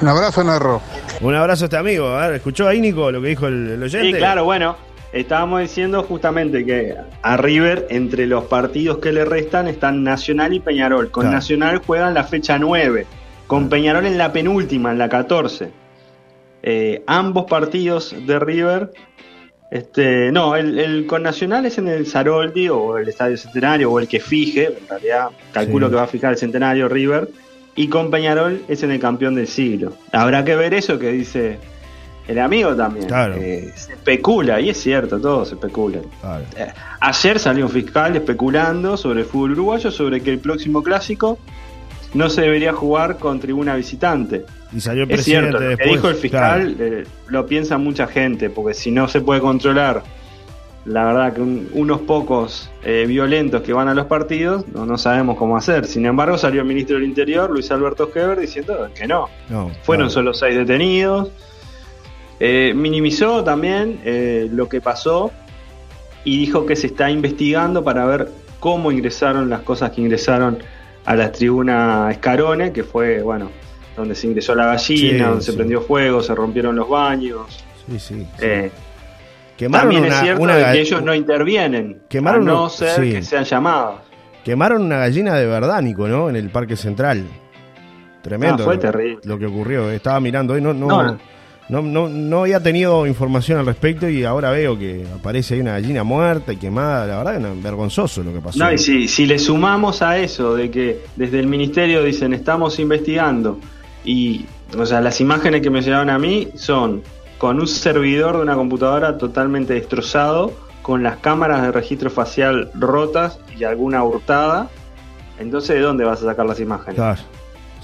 Un 0.01 0.07
abrazo, 0.09 0.45
Nerro. 0.45 0.81
Un 1.21 1.35
abrazo 1.35 1.65
a 1.65 1.67
este 1.67 1.77
amigo. 1.77 2.07
A 2.07 2.29
ver, 2.29 2.37
¿escuchó 2.37 2.69
ahí, 2.69 2.81
Nico, 2.81 3.11
lo 3.11 3.21
que 3.21 3.27
dijo 3.27 3.49
el, 3.49 3.71
el 3.71 3.83
oyente? 3.83 4.07
Sí, 4.13 4.15
claro, 4.15 4.45
bueno, 4.45 4.77
estábamos 5.13 5.63
diciendo 5.63 6.05
justamente 6.05 6.65
que 6.65 6.95
a 7.23 7.37
River, 7.37 7.89
entre 7.91 8.29
los 8.29 8.45
partidos 8.45 8.99
que 8.99 9.11
le 9.11 9.25
restan, 9.25 9.67
están 9.67 10.05
Nacional 10.05 10.53
y 10.53 10.61
Peñarol. 10.61 11.11
Con 11.11 11.23
Claro. 11.23 11.35
Nacional 11.37 11.83
juegan 11.85 12.15
la 12.15 12.23
fecha 12.23 12.57
9, 12.57 13.05
con 13.53 13.69
Peñarol 13.69 14.07
en 14.07 14.17
la 14.17 14.33
penúltima, 14.33 14.93
en 14.93 14.97
la 14.97 15.11
14. 15.11 15.69
Eh, 16.63 17.03
ambos 17.07 17.45
partidos 17.45 18.17
de 18.27 18.39
River. 18.39 18.93
Este, 19.71 20.33
no, 20.33 20.57
el, 20.57 20.79
el 20.79 21.07
con 21.07 21.23
Nacional 21.23 21.67
es 21.67 21.77
en 21.77 21.87
el 21.89 22.07
Saroldi 22.07 22.71
o 22.71 22.97
el 22.97 23.11
Estadio 23.11 23.37
Centenario 23.37 23.93
o 23.93 24.01
el 24.01 24.09
que 24.09 24.21
fije, 24.21 24.69
en 24.81 24.89
realidad 24.89 25.27
calculo 25.53 25.89
Sí. 25.89 25.91
que 25.91 25.97
va 25.97 26.03
a 26.05 26.07
fijar 26.07 26.33
el 26.33 26.39
Centenario 26.39 26.89
River, 26.89 27.29
y 27.77 27.89
con 27.89 28.11
Peñarol 28.11 28.63
es 28.69 28.85
en 28.85 28.91
el 28.91 28.99
campeón 28.99 29.35
del 29.35 29.49
siglo. 29.49 29.93
Habrá 30.13 30.47
que 30.47 30.57
ver 30.57 30.73
eso 30.73 30.99
que 30.99 31.13
dice 31.13 31.59
el 32.29 32.39
amigo 32.39 32.75
también. 32.75 33.07
Claro. 33.07 33.35
Eh, 33.37 33.71
se 33.77 33.93
especula, 33.93 34.63
y 34.63 34.71
es 34.71 34.79
cierto, 34.81 35.21
todo 35.21 35.45
se 35.45 35.57
especula. 35.57 35.99
Claro. 36.23 36.45
Eh, 36.57 36.73
ayer 37.01 37.39
salió 37.39 37.67
un 37.67 37.71
fiscal 37.71 38.17
especulando 38.17 38.97
sobre 38.97 39.21
el 39.21 39.27
fútbol 39.27 39.53
uruguayo, 39.53 39.91
sobre 39.91 40.23
que 40.23 40.31
el 40.31 40.39
próximo 40.39 40.83
clásico 40.83 41.39
no 42.15 42.29
se 42.31 42.43
debería 42.43 42.73
jugar 42.73 43.19
con 43.19 43.41
tribuna 43.41 43.75
visitante. 43.77 44.45
Y 44.75 44.81
salió 44.81 45.05
Es 45.09 45.25
cierto, 45.25 45.53
lo 45.53 45.59
que 45.59 45.65
después. 45.67 45.91
dijo 45.93 46.09
el 46.09 46.15
fiscal 46.17 46.75
claro. 46.77 46.95
eh, 47.01 47.05
lo 47.29 47.47
piensa 47.47 47.79
mucha 47.79 48.07
gente, 48.07 48.51
porque 48.51 48.75
si 48.75 48.91
no 48.91 49.09
se 49.09 49.21
puede 49.21 49.41
controlar, 49.41 50.03
la 50.85 51.05
verdad 51.05 51.33
que 51.35 51.41
un- 51.41 51.69
unos 51.75 52.01
pocos 52.01 52.71
eh, 52.83 53.05
violentos 53.07 53.63
que 53.63 53.73
van 53.73 53.89
a 53.89 53.95
los 53.95 54.07
partidos, 54.07 54.67
no, 54.75 54.85
no 54.87 54.99
sabemos 54.99 55.37
cómo 55.37 55.57
hacer. 55.57 55.87
Sin 55.87 56.07
embargo, 56.07 56.37
salió 56.39 56.63
el 56.63 56.67
ministro 56.67 56.97
del 56.97 57.05
Interior, 57.05 57.51
Luis 57.51 57.71
Alberto 57.71 58.11
Heber, 58.15 58.39
diciendo 58.41 58.89
que 58.95 59.07
no. 59.07 59.29
No, 59.49 59.71
Fueron 59.83 60.07
claro. 60.07 60.11
solo 60.11 60.35
seis 60.35 60.57
detenidos. 60.57 61.31
Eh, 62.41 62.73
minimizó 62.75 63.45
también 63.45 64.01
lo 64.53 64.69
que 64.69 64.81
pasó 64.81 65.31
y 66.25 66.39
dijo 66.39 66.67
que 66.67 66.75
se 66.77 66.89
está 66.89 67.09
investigando 67.11 67.85
para 67.85 68.05
ver 68.05 68.29
cómo 68.59 68.91
ingresaron 68.91 69.49
las 69.49 69.61
cosas 69.61 69.91
que 69.93 70.01
ingresaron 70.01 70.59
a 71.05 71.15
la 71.15 71.33
tribuna 71.33 72.09
Escarone, 72.11 72.73
que 72.73 72.85
fue, 72.85 73.23
bueno, 73.23 73.51
donde 73.97 74.15
se 74.15 74.27
ingresó 74.27 74.55
la 74.55 74.67
gallina, 74.67 74.79
Sí, 74.81 75.19
donde 75.19 75.43
se 75.45 75.53
prendió 75.55 75.81
fuego, 75.83 76.23
se 76.23 76.35
rompieron 76.35 76.77
los 76.77 76.89
baños. 76.89 77.65
Sí, 77.89 77.99
sí. 77.99 78.27
Eh, 78.41 78.71
Quemaron 79.57 79.91
también 79.91 80.05
una, 80.07 80.15
es 80.17 80.23
cierto 80.23 80.43
una 80.43 80.57
de 80.57 80.73
que 80.73 80.81
ellos 80.81 81.03
no 81.03 81.15
intervienen, 81.15 82.03
Quemaron 82.09 82.49
a 82.49 82.53
no 82.53 82.69
ser 82.69 83.01
que 83.01 83.23
sean 83.23 83.45
llamados. 83.45 84.01
Quemaron 84.45 84.83
una 84.83 84.99
gallina 84.99 85.35
de 85.35 85.47
verdad, 85.47 85.81
Nico, 85.83 86.09
¿no? 86.09 86.29
En 86.29 86.37
el 86.37 86.51
Parque 86.51 86.75
Central. 86.77 87.25
Tremendo. 88.23 88.63
Ah, 88.63 88.65
fue 88.65 88.75
lo- 88.75 88.81
terrible. 88.81 89.19
Lo 89.25 89.39
que 89.39 89.47
ocurrió. 89.47 89.91
Estaba 89.91 90.19
mirando 90.21 90.55
hoy, 90.55 90.61
no, 90.61 90.73
no, 90.73 90.87
No, 90.87 91.19
no, 91.69 91.83
no. 91.83 92.09
no, 92.09 92.41
había 92.41 92.61
tenido 92.61 93.07
información 93.07 93.59
al 93.59 93.67
respecto 93.67 94.09
y 94.09 94.25
ahora 94.25 94.51
veo 94.51 94.79
que 94.79 95.07
aparece 95.15 95.55
ahí 95.55 95.61
una 95.61 95.73
gallina 95.73 96.05
muerta 96.05 96.53
y 96.53 96.57
quemada. 96.57 97.07
La 97.07 97.19
verdad, 97.19 97.53
es 97.53 97.63
vergonzoso 97.63 98.23
lo 98.23 98.33
que 98.33 98.41
pasó. 98.41 98.59
No, 98.59 98.73
y 98.73 98.79
si, 98.79 99.09
si 99.09 99.27
le 99.27 99.39
sumamos 99.39 100.03
a 100.03 100.19
eso 100.19 100.55
de 100.55 100.71
que 100.71 101.03
desde 101.17 101.41
el 101.41 101.47
ministerio 101.47 102.03
dicen 102.03 102.35
estamos 102.35 102.79
investigando 102.79 103.59
y, 104.05 104.47
o 104.77 104.85
sea, 104.85 105.01
las 105.01 105.21
imágenes 105.21 105.63
que 105.63 105.71
me 105.71 105.81
llegaron 105.81 106.11
a 106.11 106.19
mí 106.19 106.49
son 106.55 107.03
con 107.39 107.61
un 107.61 107.67
servidor 107.67 108.37
de 108.37 108.43
una 108.43 108.55
computadora 108.55 109.19
totalmente 109.19 109.75
destrozado, 109.75 110.53
con 110.83 111.03
las 111.03 111.17
cámaras 111.19 111.63
de 111.63 111.73
registro 111.73 112.11
facial 112.11 112.71
rotas 112.75 113.39
y 113.59 113.65
alguna 113.65 114.05
hurtada. 114.05 114.69
Entonces, 115.39 115.77
¿de 115.77 115.83
dónde 115.83 116.05
vas 116.05 116.23
a 116.23 116.27
sacar 116.27 116.47
las 116.47 116.61
imágenes? 116.61 116.97
Claro. 116.97 117.21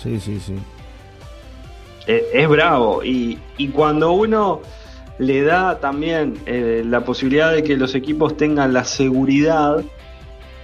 Sí, 0.01 0.21
sí, 0.21 0.39
sí. 0.39 0.55
Eh, 2.09 2.27
es 2.33 2.49
bravo. 2.49 3.05
Y, 3.05 3.39
y 3.57 3.69
cuando 3.69 4.11
uno 4.13 4.61
le 5.19 5.43
da 5.43 5.79
también 5.79 6.35
eh, 6.47 6.83
la 6.85 7.05
posibilidad 7.05 7.53
de 7.53 7.63
que 7.63 7.77
los 7.77 7.95
equipos 7.95 8.37
tengan 8.37 8.73
la 8.73 8.83
seguridad, 8.85 9.85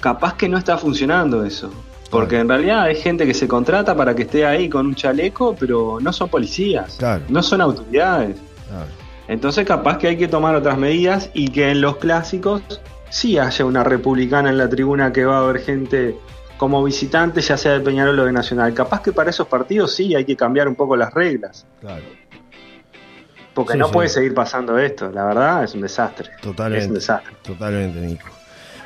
capaz 0.00 0.34
que 0.34 0.48
no 0.48 0.58
está 0.58 0.78
funcionando 0.78 1.44
eso. 1.44 1.70
Porque 2.10 2.38
en 2.38 2.48
realidad 2.48 2.82
hay 2.82 2.94
gente 2.96 3.26
que 3.26 3.34
se 3.34 3.48
contrata 3.48 3.96
para 3.96 4.14
que 4.14 4.22
esté 4.22 4.46
ahí 4.46 4.68
con 4.68 4.86
un 4.86 4.94
chaleco, 4.94 5.56
pero 5.58 5.98
no 6.00 6.12
son 6.12 6.28
policías, 6.28 6.96
Claro. 6.98 7.24
no 7.28 7.42
son 7.42 7.60
autoridades. 7.60 8.36
Claro. 8.68 8.86
Entonces 9.26 9.66
capaz 9.66 9.98
que 9.98 10.08
hay 10.08 10.16
que 10.16 10.28
tomar 10.28 10.54
otras 10.54 10.78
medidas 10.78 11.30
y 11.34 11.48
que 11.48 11.70
en 11.70 11.80
los 11.80 11.96
clásicos 11.96 12.62
sí 13.10 13.38
haya 13.38 13.64
una 13.64 13.82
republicana 13.82 14.50
en 14.50 14.58
la 14.58 14.68
tribuna 14.68 15.12
que 15.12 15.24
va 15.24 15.38
a 15.38 15.40
haber 15.40 15.60
gente 15.62 16.16
como 16.56 16.82
visitante, 16.84 17.40
ya 17.40 17.56
sea 17.56 17.72
de 17.72 17.80
Peñarol 17.80 18.18
o 18.20 18.24
de 18.24 18.32
Nacional. 18.32 18.72
Capaz 18.74 19.00
que 19.02 19.12
para 19.12 19.30
esos 19.30 19.46
partidos 19.48 19.94
sí 19.94 20.14
hay 20.14 20.24
que 20.24 20.36
cambiar 20.36 20.68
un 20.68 20.74
poco 20.74 20.96
las 20.96 21.12
reglas. 21.12 21.66
Claro. 21.80 22.02
Porque 23.54 23.72
Sí, 23.74 23.78
no 23.78 23.86
sí. 23.86 23.92
puede 23.92 24.08
seguir 24.08 24.34
pasando 24.34 24.78
esto, 24.78 25.10
la 25.12 25.24
verdad 25.26 25.64
es 25.64 25.74
un 25.74 25.80
desastre. 25.82 26.30
Totalmente. 26.42 26.84
Es 26.84 26.88
un 26.88 26.94
desastre. 26.94 27.32
Totalmente, 27.42 28.00
Nico. 28.00 28.26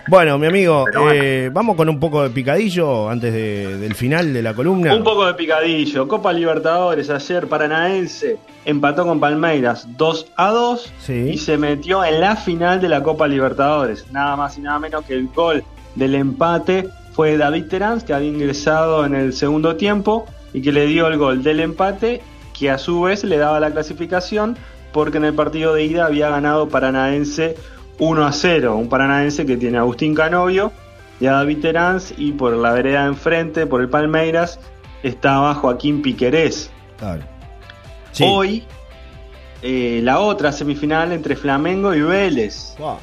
Bueno, 0.08 0.38
mi 0.38 0.46
amigo, 0.46 0.84
bueno. 0.94 1.12
eh, 1.12 1.50
vamos 1.52 1.76
con 1.76 1.86
un 1.90 2.00
poco 2.00 2.22
de 2.22 2.30
picadillo 2.30 3.10
antes 3.10 3.30
de- 3.32 3.76
del 3.76 3.94
final 3.94 4.32
de 4.32 4.42
la 4.42 4.54
columna. 4.54 4.94
Un 4.94 5.04
poco 5.04 5.26
de 5.26 5.34
picadillo. 5.34 6.08
Copa 6.08 6.32
Libertadores 6.32 7.10
ayer 7.10 7.46
Paranaense 7.46 8.38
empató 8.64 9.04
con 9.06 9.20
Palmeiras 9.20 9.86
2 9.98 10.32
a 10.36 10.50
2 10.50 10.90
Sí. 11.00 11.12
y 11.34 11.36
se 11.38 11.58
metió 11.58 12.02
en 12.04 12.20
la 12.22 12.36
final 12.36 12.80
de 12.80 12.88
la 12.88 13.02
Copa 13.02 13.26
Libertadores. 13.28 14.10
Nada 14.10 14.34
más 14.36 14.56
y 14.56 14.62
nada 14.62 14.78
menos 14.78 15.04
que 15.04 15.12
el 15.12 15.28
gol 15.28 15.62
del 15.94 16.14
empate 16.14 16.88
fue 17.18 17.36
David 17.36 17.64
Terán, 17.64 18.00
que 18.00 18.14
había 18.14 18.28
ingresado 18.28 19.04
en 19.04 19.12
el 19.12 19.32
segundo 19.32 19.74
tiempo 19.74 20.26
y 20.52 20.62
que 20.62 20.70
le 20.70 20.86
dio 20.86 21.08
el 21.08 21.18
gol 21.18 21.42
del 21.42 21.58
empate, 21.58 22.22
que 22.56 22.70
a 22.70 22.78
su 22.78 23.00
vez 23.00 23.24
le 23.24 23.38
daba 23.38 23.58
la 23.58 23.72
clasificación 23.72 24.56
porque 24.92 25.18
en 25.18 25.24
el 25.24 25.34
partido 25.34 25.74
de 25.74 25.82
ida 25.82 26.06
había 26.06 26.30
ganado 26.30 26.68
Paranaense 26.68 27.56
1 27.98 28.24
a 28.24 28.30
0. 28.30 28.76
Un 28.76 28.88
Paranaense 28.88 29.44
que 29.46 29.56
tiene 29.56 29.78
a 29.78 29.80
Agustín 29.80 30.14
Canovio 30.14 30.70
y 31.18 31.26
a 31.26 31.32
David 31.32 31.58
Terán 31.58 31.98
y 32.16 32.30
por 32.30 32.52
la 32.52 32.70
vereda 32.72 33.02
de 33.02 33.08
enfrente, 33.08 33.66
por 33.66 33.80
el 33.80 33.88
Palmeiras, 33.88 34.60
estaba 35.02 35.56
Joaquín 35.56 36.02
Piquerés. 36.02 36.70
Claro. 36.98 37.24
Sí. 38.12 38.22
Hoy, 38.24 38.62
eh, 39.62 40.02
la 40.04 40.20
otra 40.20 40.52
semifinal 40.52 41.10
entre 41.10 41.34
Flamengo 41.34 41.92
y 41.92 42.00
Vélez. 42.00 42.76
Wow. 42.78 42.98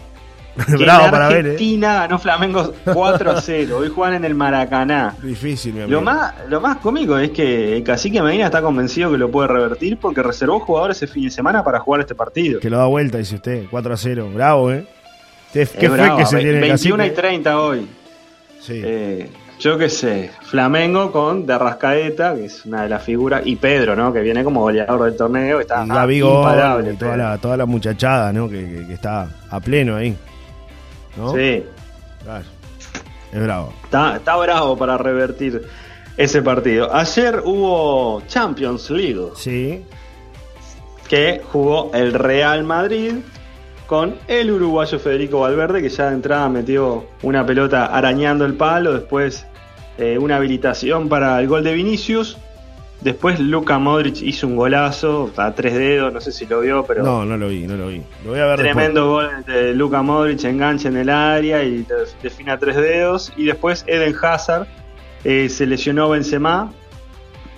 Que 0.55 0.77
Bravo 0.77 1.05
en 1.05 1.11
para 1.11 1.27
ver, 1.29 1.47
eh. 1.47 1.77
Ganó 1.79 2.17
Flamengo 2.19 2.73
4 2.93 3.31
a 3.31 3.41
0. 3.41 3.77
Hoy 3.77 3.89
juegan 3.89 4.15
en 4.15 4.25
el 4.25 4.35
Maracaná. 4.35 5.15
Difícil, 5.21 5.73
mi 5.73 5.81
amigo. 5.81 5.99
Lo 5.99 6.05
más, 6.05 6.33
lo 6.49 6.61
más 6.61 6.77
cómico 6.77 7.17
es 7.17 7.31
que 7.31 7.75
el 7.77 7.83
Cacique 7.83 8.21
Medina 8.21 8.45
está 8.45 8.61
convencido 8.61 9.11
que 9.11 9.17
lo 9.17 9.29
puede 9.29 9.47
revertir 9.49 9.97
porque 9.97 10.23
reservó 10.23 10.59
jugadores 10.61 10.97
ese 10.97 11.07
fin 11.07 11.25
de 11.25 11.31
semana 11.31 11.63
para 11.63 11.79
jugar 11.79 12.01
este 12.01 12.15
partido. 12.15 12.59
Que 12.59 12.69
lo 12.69 12.77
da 12.77 12.85
vuelta, 12.87 13.17
dice 13.17 13.35
usted. 13.35 13.65
4 13.69 13.93
a 13.93 13.97
0. 13.97 14.29
Bravo, 14.33 14.71
¿eh? 14.71 14.85
Qué, 15.51 15.61
Es 15.61 15.69
fe 15.71 15.87
bravo, 15.87 16.17
que 16.17 16.25
se 16.25 16.37
tiene 16.37 16.59
21 16.59 17.03
y 17.05 17.07
Cacique. 17.09 17.21
30 17.21 17.59
hoy. 17.61 17.87
Sí. 18.61 18.81
Eh, 18.83 19.29
yo 19.59 19.77
qué 19.77 19.87
sé, 19.89 20.31
Flamengo 20.41 21.13
con 21.13 21.45
De 21.45 21.53
Arrascaeta, 21.53 22.35
que 22.35 22.45
es 22.45 22.65
una 22.65 22.83
de 22.83 22.89
las 22.89 23.01
figuras, 23.03 23.41
y 23.45 23.55
Pedro, 23.55 23.95
¿no? 23.95 24.11
Que 24.11 24.19
viene 24.19 24.43
como 24.43 24.59
goleador 24.61 25.03
del 25.05 25.15
torneo, 25.15 25.61
está 25.61 25.85
y 25.85 25.87
Gaby 25.87 26.19
Gol, 26.19 26.37
imparable. 26.39 26.91
y 26.93 26.95
toda 26.97 27.15
la, 27.17 27.37
toda 27.37 27.55
la 27.55 27.65
muchachada, 27.65 28.33
¿no? 28.33 28.49
Que, 28.49 28.65
que- 28.65 28.87
que 28.87 28.93
está 28.93 29.29
a 29.49 29.59
pleno 29.61 29.95
ahí. 29.95 30.13
¿No? 31.17 31.33
Sí, 31.33 31.63
Claro. 32.23 32.45
Es 33.31 33.41
bravo. 33.43 33.73
está, 33.83 34.15
está 34.17 34.35
bravo 34.37 34.77
para 34.77 34.97
revertir 34.97 35.63
ese 36.17 36.41
partido. 36.41 36.93
Ayer 36.95 37.41
hubo 37.43 38.21
Champions 38.27 38.89
League, 38.89 39.31
Sí. 39.35 39.83
que 41.07 41.41
jugó 41.51 41.91
el 41.93 42.13
Real 42.13 42.63
Madrid 42.63 43.15
con 43.87 44.15
el 44.27 44.49
uruguayo 44.51 44.97
Federico 44.97 45.41
Valverde, 45.41 45.81
que 45.81 45.89
ya 45.89 46.07
de 46.09 46.15
entrada 46.15 46.49
metió 46.49 47.05
una 47.21 47.45
pelota 47.45 47.85
arañando 47.85 48.45
el 48.45 48.55
palo, 48.55 48.93
después 48.93 49.45
eh, 49.97 50.17
una 50.17 50.37
habilitación 50.37 51.07
para 51.07 51.39
el 51.39 51.47
gol 51.47 51.63
de 51.63 51.73
Vinicius. 51.73 52.37
Después 53.05 53.39
Luka 53.39 53.77
Modric 53.77 54.23
hizo 54.23 54.47
un 54.47 54.55
golazo 54.55 55.29
a 55.37 55.53
tres 55.53 55.75
dedos, 55.75 56.11
no 56.11 56.19
sé 56.19 56.31
si 56.31 56.47
lo 56.47 56.61
vio, 56.61 56.83
pero 56.85 57.03
No, 57.03 57.23
no 57.23 57.37
lo 57.37 57.49
vi, 57.49 57.67
no 57.67 57.75
lo 57.77 57.87
vi. 57.89 58.01
Lo 58.23 58.31
voy 58.31 58.39
a 58.39 58.45
ver 58.47 58.57
tremendo 58.59 59.07
gol 59.11 59.29
de 59.45 59.75
Luka 59.75 60.01
Modric, 60.01 60.43
enganche 60.45 60.87
en 60.87 60.97
el 60.97 61.09
área 61.11 61.63
y 61.63 61.83
de- 61.83 61.93
define 62.23 62.51
a 62.51 62.57
tres 62.57 62.75
dedos. 62.75 63.31
Y 63.37 63.45
después 63.45 63.83
Eden 63.87 64.15
Hazard 64.19 64.65
eh, 65.23 65.49
se 65.49 65.67
lesionó 65.67 66.09
Benzema, 66.09 66.73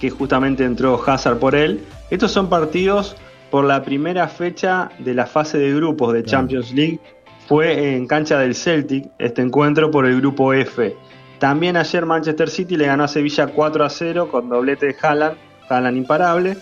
que 0.01 0.09
justamente 0.09 0.65
entró 0.65 1.01
Hazard 1.03 1.39
por 1.39 1.55
él. 1.55 1.79
Estos 2.09 2.31
son 2.33 2.49
partidos 2.49 3.15
por 3.49 3.63
la 3.63 3.83
primera 3.83 4.27
fecha 4.27 4.89
de 4.99 5.13
la 5.13 5.25
fase 5.27 5.57
de 5.57 5.73
grupos 5.73 6.11
de 6.13 6.23
Claro. 6.23 6.39
Champions 6.39 6.73
League. 6.73 6.99
Fue 7.47 7.95
en 7.95 8.05
cancha 8.05 8.37
del 8.39 8.53
Celtic 8.53 9.05
este 9.17 9.41
encuentro 9.41 9.89
por 9.91 10.05
el 10.05 10.19
grupo 10.19 10.53
F. 10.53 10.93
También 11.39 11.77
ayer 11.77 12.05
Manchester 12.05 12.49
City 12.49 12.77
le 12.77 12.87
ganó 12.87 13.03
a 13.03 13.07
Sevilla 13.07 13.47
4 13.47 13.85
a 13.85 13.89
0 13.89 14.29
con 14.31 14.49
doblete 14.49 14.87
de 14.87 14.95
Haaland, 15.01 15.37
Haaland 15.69 15.97
imparable. 15.97 16.57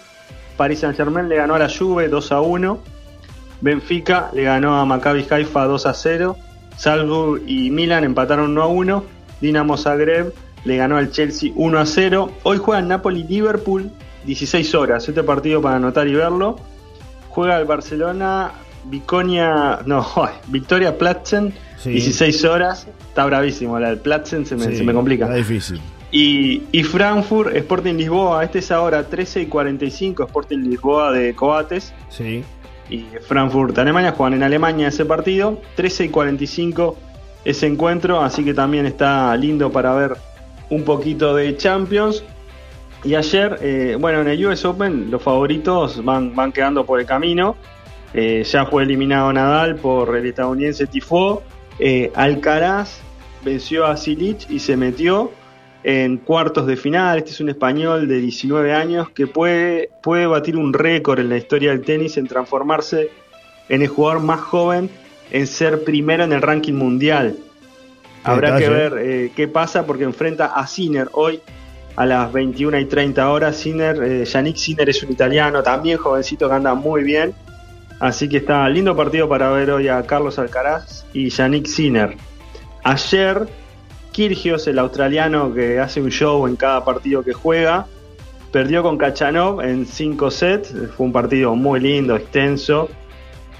Paris 0.57 0.79
Saint 0.79 0.95
Germain 0.95 1.29
le 1.29 1.37
ganó 1.37 1.55
a 1.55 1.59
la 1.59 1.69
Juve 1.69 2.07
2 2.07 2.31
a 2.31 2.41
1. 2.41 2.79
Benfica 3.61 4.29
le 4.33 4.43
ganó 4.43 4.75
a 4.79 4.85
Maccabi 4.85 5.25
Haifa 5.29 5.65
2 5.65 5.85
a 5.85 5.93
0. 5.93 6.37
Salzburg 6.77 7.41
y 7.47 7.71
Milan 7.71 8.03
empataron 8.03 8.51
1 8.51 8.61
a 8.61 8.67
1. 8.67 9.03
Dinamo 9.41 9.77
Zagreb 9.77 10.33
le 10.65 10.77
ganó 10.77 10.97
al 10.97 11.11
Chelsea 11.11 11.51
1 11.55 11.79
a 11.79 11.85
0. 11.85 12.31
Hoy 12.43 12.57
juegan 12.57 12.87
Napoli-Liverpool 12.89 13.91
16 14.25 14.75
horas. 14.75 15.07
Este 15.07 15.23
partido 15.23 15.61
para 15.61 15.77
anotar 15.77 16.07
y 16.07 16.15
verlo. 16.15 16.57
Juega 17.29 17.59
el 17.59 17.65
Barcelona, 17.65 18.51
Viconia, 18.85 19.79
no, 19.85 20.05
Victoria 20.47 20.97
Platzen, 20.97 21.53
Sí. 21.77 21.91
16 21.91 22.45
horas. 22.45 22.87
Está 23.09 23.25
bravísimo, 23.25 23.77
la 23.79 23.89
del 23.89 23.99
Platzen 23.99 24.45
se 24.45 24.55
me, 24.55 24.65
Sí, 24.65 24.77
se 24.77 24.83
me 24.83 24.93
complica. 24.93 25.25
Está 25.25 25.37
difícil. 25.37 25.79
Y, 26.11 26.63
y 26.71 26.83
Frankfurt, 26.83 27.55
Sporting 27.55 27.95
Lisboa, 27.95 28.43
este 28.43 28.59
es 28.59 28.71
ahora 28.71 29.03
13 29.07 29.41
y 29.41 29.45
45, 29.47 30.23
Sporting 30.23 30.59
Lisboa 30.59 31.11
de 31.11 31.35
Coates 31.35 31.93
Sí. 32.09 32.43
y 32.89 33.05
Frankfurt, 33.27 33.77
Alemania, 33.77 34.13
juegan 34.13 34.35
en 34.35 34.43
Alemania 34.43 34.87
ese 34.87 35.03
partido, 35.05 35.59
13 35.75 36.05
y 36.05 36.09
45 36.09 36.97
ese 37.43 37.67
encuentro, 37.67 38.21
así 38.21 38.43
que 38.43 38.53
también 38.53 38.85
está 38.85 39.35
lindo 39.35 39.71
para 39.71 39.93
ver 39.93 40.15
un 40.69 40.83
poquito 40.83 41.35
de 41.35 41.55
Champions. 41.57 42.23
Y 43.03 43.13
ayer, 43.15 43.59
eh, 43.61 43.97
bueno, 43.99 44.21
en 44.21 44.27
el 44.29 44.43
US 44.47 44.65
Open 44.65 45.11
los 45.11 45.21
favoritos 45.21 46.03
van, 46.03 46.33
van 46.35 46.51
quedando 46.51 46.85
por 46.85 46.99
el 46.99 47.05
camino. 47.05 47.55
Eh, 48.17 48.43
ya 48.45 48.65
fue 48.65 48.83
eliminado 48.83 49.33
Nadal 49.33 49.75
por 49.75 50.15
el 50.15 50.25
estadounidense 50.25 50.87
Tifo. 50.87 51.43
Eh, 51.79 52.13
Alcaraz 52.15 53.01
venció 53.43 53.85
a 53.85 53.97
Silic 53.97 54.49
y 54.49 54.59
se 54.59 54.77
metió 54.77 55.31
en 55.83 56.15
cuartos 56.17 56.65
de 56.65 56.77
final. 56.77 57.17
Este 57.17 57.31
es 57.31 57.41
un 57.41 57.49
español 57.49 58.07
de 58.07 58.19
19 58.19 58.73
años 58.73 59.09
que 59.09 59.27
puede, 59.27 59.89
puede 60.01 60.27
batir 60.27 60.55
un 60.55 60.71
récord 60.71 61.19
en 61.19 61.27
la 61.27 61.35
historia 61.35 61.71
del 61.71 61.81
tenis 61.81 62.15
en 62.15 62.25
transformarse 62.27 63.09
en 63.67 63.81
el 63.81 63.89
jugador 63.89 64.23
más 64.23 64.39
joven 64.39 64.89
en 65.31 65.45
ser 65.45 65.83
primero 65.83 66.23
en 66.23 66.31
el 66.31 66.41
ranking 66.41 66.73
mundial. 66.73 67.35
Habrá 68.23 68.57
que 68.57 68.69
ver 68.69 68.93
eh, 68.97 69.31
qué 69.35 69.49
pasa 69.49 69.85
porque 69.85 70.05
enfrenta 70.05 70.45
a 70.45 70.65
Sinner 70.67 71.09
hoy 71.11 71.41
a 71.97 72.05
las 72.05 72.31
21 72.31 72.79
y 72.79 72.85
30 72.85 73.29
horas. 73.29 73.57
Sinner, 73.57 74.01
eh, 74.01 74.23
Yannick 74.23 74.55
Sinner 74.55 74.89
es 74.89 75.03
un 75.03 75.11
italiano 75.11 75.61
también 75.61 75.97
jovencito 75.97 76.47
que 76.47 76.55
anda 76.55 76.73
muy 76.75 77.03
bien. 77.03 77.33
Así 78.05 78.29
que 78.29 78.37
está 78.37 78.69
lindo 78.69 78.95
partido 78.95 79.27
para 79.27 79.49
ver 79.49 79.71
hoy 79.71 79.87
a 79.87 80.03
Carlos 80.03 80.37
Alcaraz 80.37 81.07
y 81.11 81.29
Yannick 81.29 81.65
Sinner. 81.65 82.15
Ayer, 82.83 83.47
Kirgios, 84.11 84.67
el 84.67 84.77
australiano 84.77 85.51
que 85.51 85.79
hace 85.79 86.03
un 86.03 86.11
show 86.11 86.45
en 86.45 86.55
cada 86.55 86.85
partido 86.85 87.23
que 87.23 87.33
juega, 87.33 87.87
perdió 88.51 88.83
con 88.83 88.99
Kachanov 88.99 89.59
en 89.61 89.87
5 89.87 90.29
sets. 90.29 90.71
Fue 90.95 91.07
un 91.07 91.11
partido 91.11 91.55
muy 91.55 91.79
lindo, 91.79 92.15
extenso. 92.15 92.89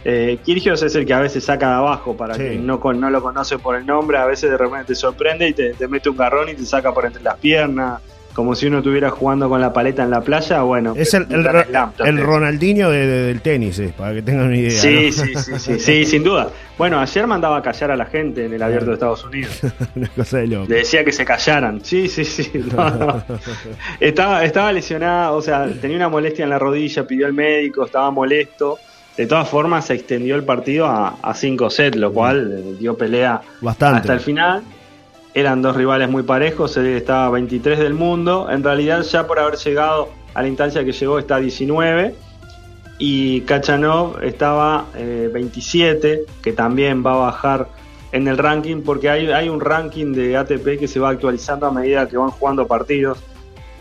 Eh, 0.04 0.38
Kirgios 0.46 0.84
es 0.84 0.94
el 0.94 1.08
que 1.08 1.16
a 1.16 1.22
veces 1.22 1.44
saca 1.44 1.70
de 1.70 1.76
abajo, 1.78 2.16
para 2.16 2.38
que 2.38 2.56
no, 2.56 2.80
no 2.94 3.10
lo 3.10 3.24
conoce 3.24 3.58
por 3.58 3.76
el 3.76 3.84
nombre, 3.84 4.20
a 4.20 4.28
veces 4.28 4.52
de 4.52 4.58
repente 4.58 4.86
te 4.86 4.96
sorprende 4.96 5.48
y 5.48 5.54
te, 5.54 5.74
te 5.74 5.88
mete 5.88 6.08
un 6.08 6.18
garrón 6.18 6.50
y 6.50 6.54
te 6.54 6.68
saca 6.68 6.94
por 6.94 7.08
entre 7.08 7.24
las 7.24 7.38
piernas 7.38 8.00
como 8.36 8.54
si 8.54 8.68
uno 8.68 8.80
estuviera 8.80 9.10
jugando 9.10 9.48
con 9.48 9.62
la 9.62 9.72
paleta 9.72 10.04
en 10.04 10.10
la 10.10 10.20
playa, 10.20 10.62
bueno. 10.62 10.94
Es 10.98 11.14
el, 11.14 11.26
el, 11.32 12.22
Ronaldinho 12.22 12.90
del 12.90 13.40
tenis, 13.40 13.80
eh, 13.80 13.94
para 13.98 14.14
que 14.14 14.22
tengan 14.22 14.48
una 14.48 14.58
idea. 14.58 14.72
Sí, 14.72 15.10
sí, 15.14 15.34
sí, 15.58 15.80
sí, 15.80 16.06
sin 16.06 16.22
duda. 16.22 16.50
Bueno, 16.78 17.00
ayer 17.00 17.26
mandaba 17.28 17.58
a 17.58 17.62
callar 17.62 17.92
a 17.92 17.96
la 17.96 18.06
gente 18.06 18.46
en 18.46 18.54
el 18.54 18.62
abierto 18.62 18.88
de 18.88 18.94
Estados 18.96 19.24
Unidos. 19.24 19.62
una 19.96 20.10
cosa 20.10 20.40
de 20.40 20.48
loco. 20.48 20.66
Le 20.68 20.76
decía 20.76 21.06
que 21.06 21.14
se 21.14 21.24
callaran. 21.24 21.80
Sí, 21.84 22.10
sí, 22.10 22.26
sí. 22.26 22.52
estaba, 24.02 24.44
estaba 24.44 24.74
lesionado, 24.74 25.38
o 25.38 25.42
sea, 25.42 25.70
tenía 25.80 25.96
una 25.96 26.10
molestia 26.10 26.44
en 26.44 26.50
la 26.50 26.60
rodilla, 26.60 27.08
pidió 27.08 27.28
al 27.28 27.34
médico, 27.34 27.86
estaba 27.86 28.12
molesto. 28.12 28.78
De 29.16 29.28
todas 29.28 29.48
formas, 29.48 29.86
se 29.86 29.94
extendió 29.94 30.36
el 30.36 30.44
partido 30.44 30.88
a 30.88 31.34
5 31.34 31.70
sets, 31.70 31.96
lo 31.96 32.12
cual 32.12 32.52
eh, 32.52 32.76
dio 32.78 32.98
pelea 32.98 33.40
Bastante. 33.62 34.00
hasta 34.00 34.14
el 34.14 34.20
final 34.20 34.62
eran 35.36 35.62
dos 35.62 35.76
rivales 35.76 36.10
muy 36.10 36.24
parejos, 36.24 36.78
él 36.78 36.88
estaba 36.88 37.30
23 37.30 37.78
del 37.78 37.94
mundo, 37.94 38.48
en 38.50 38.64
realidad 38.64 39.02
ya 39.04 39.28
por 39.28 39.38
haber 39.38 39.58
llegado 39.58 40.10
a 40.34 40.42
la 40.42 40.48
instancia 40.48 40.86
que 40.86 40.94
llegó 40.94 41.20
está 41.20 41.40
19 41.40 42.16
y 42.98 43.42
Kachanov 43.42 44.24
estaba 44.24 44.86
27, 44.96 46.14
eh, 46.14 46.26
que 46.42 46.54
también 46.54 47.06
va 47.06 47.16
a 47.16 47.18
bajar 47.18 47.68
en 48.14 48.30
el 48.30 48.38
ranking 48.38 48.82
porque 48.82 49.10
hay, 49.10 49.30
hay 49.30 49.50
un 49.50 49.60
ranking 49.60 50.14
de 50.14 50.38
ATP 50.38 50.80
que 50.80 50.88
se 50.88 51.02
va 51.02 51.10
actualizando 51.10 51.66
a 51.66 51.72
medida 51.72 52.08
que 52.08 52.16
van 52.16 52.30
jugando 52.30 52.66
partidos, 52.66 53.18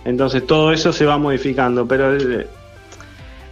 entonces 0.04 0.44
todo 0.44 0.72
eso 0.72 0.92
se 0.92 1.06
va 1.06 1.18
modificando, 1.18 1.86
pero 1.86 2.16
el, 2.16 2.48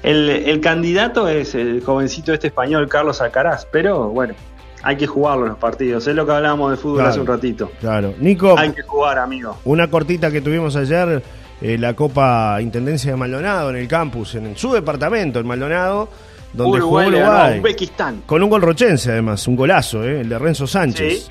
el 0.02 0.61
candidato 0.61 1.28
es 1.28 1.54
el 1.54 1.85
jovencito 1.85 2.32
este 2.32 2.49
español 2.49 2.88
Carlos 2.88 3.21
Alcaraz, 3.21 3.64
pero 3.71 4.09
bueno, 4.09 4.35
hay 4.82 4.96
que 4.96 5.06
jugarlo 5.06 5.44
en 5.44 5.50
los 5.50 5.58
partidos. 5.58 6.06
Es 6.06 6.14
lo 6.14 6.26
que 6.26 6.32
hablábamos 6.32 6.70
de 6.72 6.76
fútbol 6.76 7.06
hace 7.06 7.20
un 7.20 7.26
ratito. 7.26 7.70
Claro. 7.80 8.14
Nico. 8.18 8.58
Hay 8.58 8.70
que 8.72 8.82
jugar, 8.82 9.18
amigo. 9.18 9.58
Una 9.64 9.88
cortita 9.88 10.30
que 10.30 10.40
tuvimos 10.40 10.74
ayer, 10.76 11.22
eh, 11.60 11.78
la 11.78 11.94
Copa 11.94 12.58
Intendencia 12.60 13.12
de 13.12 13.16
Maldonado 13.16 13.70
en 13.70 13.76
el 13.76 13.88
campus, 13.88 14.34
en 14.34 14.56
su 14.56 14.72
departamento, 14.72 15.38
en 15.38 15.46
Maldonado, 15.46 16.08
donde 16.52 16.80
jugó 16.80 17.06
Uruguay. 17.06 17.58
Uzbekistán. 17.58 18.22
Con 18.26 18.42
un 18.42 18.50
gol 18.50 18.62
rochense, 18.62 19.12
además, 19.12 19.46
un 19.46 19.56
golazo, 19.56 20.04
eh, 20.04 20.20
el 20.20 20.28
de 20.28 20.38
Renzo 20.38 20.66
Sánchez. 20.66 21.24
Sí, 21.24 21.30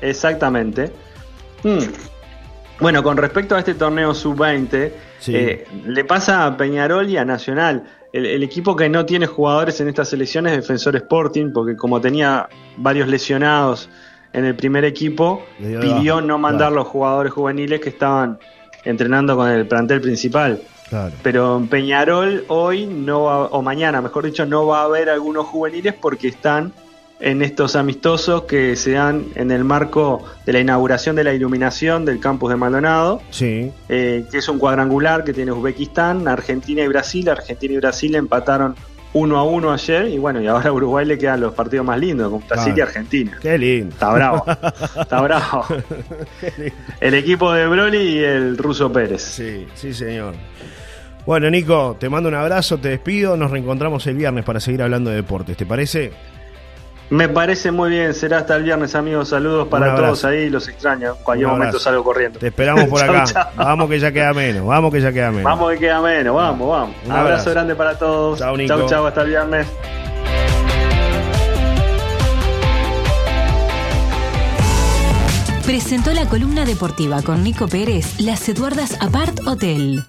exactamente. 0.00 0.90
Hmm. 1.62 1.78
Bueno, 2.80 3.02
con 3.02 3.16
respecto 3.16 3.54
a 3.54 3.60
este 3.60 3.74
torneo 3.74 4.12
sub-20, 4.12 4.92
eh, 5.28 5.66
le 5.86 6.04
pasa 6.04 6.44
a 6.44 6.56
Peñarol 6.56 7.08
y 7.08 7.16
a 7.16 7.24
Nacional 7.24 7.84
el, 8.14 8.44
equipo 8.44 8.76
que 8.76 8.88
no 8.88 9.04
tiene 9.04 9.26
jugadores 9.26 9.80
en 9.80 9.88
esta 9.88 10.04
selección 10.04 10.46
es 10.46 10.52
Defensor 10.52 10.94
Sporting, 10.94 11.52
porque 11.52 11.76
como 11.76 12.00
tenía 12.00 12.48
varios 12.76 13.08
lesionados 13.08 13.88
en 14.32 14.44
el 14.44 14.54
primer 14.54 14.84
equipo, 14.84 15.44
pidió 15.58 16.20
no 16.20 16.38
mandar 16.38 16.70
los 16.70 16.86
jugadores 16.86 17.32
juveniles 17.32 17.80
que 17.80 17.88
estaban 17.88 18.38
entrenando 18.84 19.36
con 19.36 19.48
el 19.48 19.66
plantel 19.66 20.00
principal. 20.00 20.60
Pero 21.24 21.56
en 21.56 21.66
Peñarol 21.66 22.44
hoy 22.46 22.86
no 22.86 23.24
o 23.24 23.62
mañana, 23.62 24.00
mejor 24.00 24.26
dicho, 24.26 24.46
no 24.46 24.64
va 24.64 24.82
a 24.82 24.84
haber 24.84 25.10
algunos 25.10 25.46
juveniles 25.46 25.94
porque 25.94 26.28
están 26.28 26.72
en 27.24 27.40
estos 27.40 27.74
amistosos 27.74 28.42
que 28.42 28.76
se 28.76 28.92
dan 28.92 29.24
en 29.34 29.50
el 29.50 29.64
marco 29.64 30.22
de 30.44 30.52
la 30.52 30.60
inauguración 30.60 31.16
de 31.16 31.24
la 31.24 31.32
iluminación 31.32 32.04
del 32.04 32.20
campus 32.20 32.50
de 32.50 32.56
Maldonado, 32.56 33.22
sí. 33.30 33.72
Eh, 33.88 34.26
que 34.30 34.38
es 34.38 34.48
un 34.50 34.58
cuadrangular 34.58 35.24
que 35.24 35.32
tiene 35.32 35.50
Uzbekistán, 35.50 36.28
Argentina 36.28 36.82
y 36.82 36.86
Brasil. 36.86 37.26
Argentina 37.30 37.72
y 37.72 37.76
Brasil 37.78 38.14
empataron 38.14 38.74
uno 39.14 39.38
a 39.38 39.44
uno 39.44 39.72
ayer 39.72 40.08
y 40.08 40.18
bueno, 40.18 40.42
y 40.42 40.48
ahora 40.48 40.68
a 40.68 40.72
Uruguay 40.74 41.06
le 41.06 41.16
quedan 41.16 41.40
los 41.40 41.54
partidos 41.54 41.86
más 41.86 41.98
lindos, 41.98 42.30
con 42.30 42.46
Brasil 42.46 42.74
y 42.76 42.80
Argentina. 42.82 43.38
Qué 43.40 43.56
lindo. 43.56 43.94
Está 43.94 44.12
bravo, 44.12 44.44
está 45.00 45.20
bravo. 45.22 45.64
El 47.00 47.14
equipo 47.14 47.50
de 47.54 47.66
Broly 47.66 47.96
y 47.96 48.18
el 48.18 48.58
ruso 48.58 48.92
Pérez. 48.92 49.22
Sí, 49.22 49.66
sí 49.74 49.94
señor. 49.94 50.34
Bueno, 51.24 51.48
Nico, 51.48 51.96
te 51.98 52.10
mando 52.10 52.28
un 52.28 52.34
abrazo, 52.34 52.76
te 52.76 52.90
despido, 52.90 53.34
nos 53.38 53.50
reencontramos 53.50 54.06
el 54.06 54.16
viernes 54.16 54.44
para 54.44 54.60
seguir 54.60 54.82
hablando 54.82 55.08
de 55.08 55.16
deportes, 55.16 55.56
¿te 55.56 55.64
parece? 55.64 56.12
Me 57.14 57.28
parece 57.28 57.70
muy 57.70 57.90
bien, 57.90 58.12
será 58.12 58.38
hasta 58.38 58.56
el 58.56 58.64
viernes, 58.64 58.96
amigos. 58.96 59.28
Saludos 59.28 59.68
para 59.68 59.94
todos 59.94 60.24
ahí, 60.24 60.50
los 60.50 60.66
extraño. 60.66 61.14
Cualquier 61.22 61.48
momento 61.48 61.78
salgo 61.78 62.02
corriendo. 62.02 62.40
Te 62.40 62.48
esperamos 62.48 62.86
por 62.86 63.00
acá. 63.08 63.52
Vamos 63.54 63.88
que 63.88 64.00
ya 64.00 64.10
queda 64.10 64.34
menos, 64.34 64.66
vamos 64.66 64.92
que 64.92 65.00
ya 65.00 65.12
queda 65.12 65.30
menos. 65.30 65.44
Vamos 65.44 65.70
que 65.72 65.78
queda 65.78 66.00
menos, 66.00 66.34
vamos, 66.34 66.68
vamos. 66.68 66.96
Un, 67.06 67.12
abrazo. 67.12 67.50
grande 67.50 67.76
para 67.76 67.96
todos. 67.96 68.40
Chao, 68.40 68.56
Nico. 68.56 68.76
Chau, 68.76 68.88
chau, 68.88 69.06
hasta 69.06 69.22
el 69.22 69.28
viernes. 69.28 69.66
Presentó 75.64 76.12
la 76.12 76.28
columna 76.28 76.64
deportiva 76.64 77.22
con 77.22 77.44
Nico 77.44 77.68
Pérez, 77.68 78.20
Las 78.20 78.48
Eduardas 78.48 78.98
Apart 79.00 79.38
Hotel. 79.46 80.02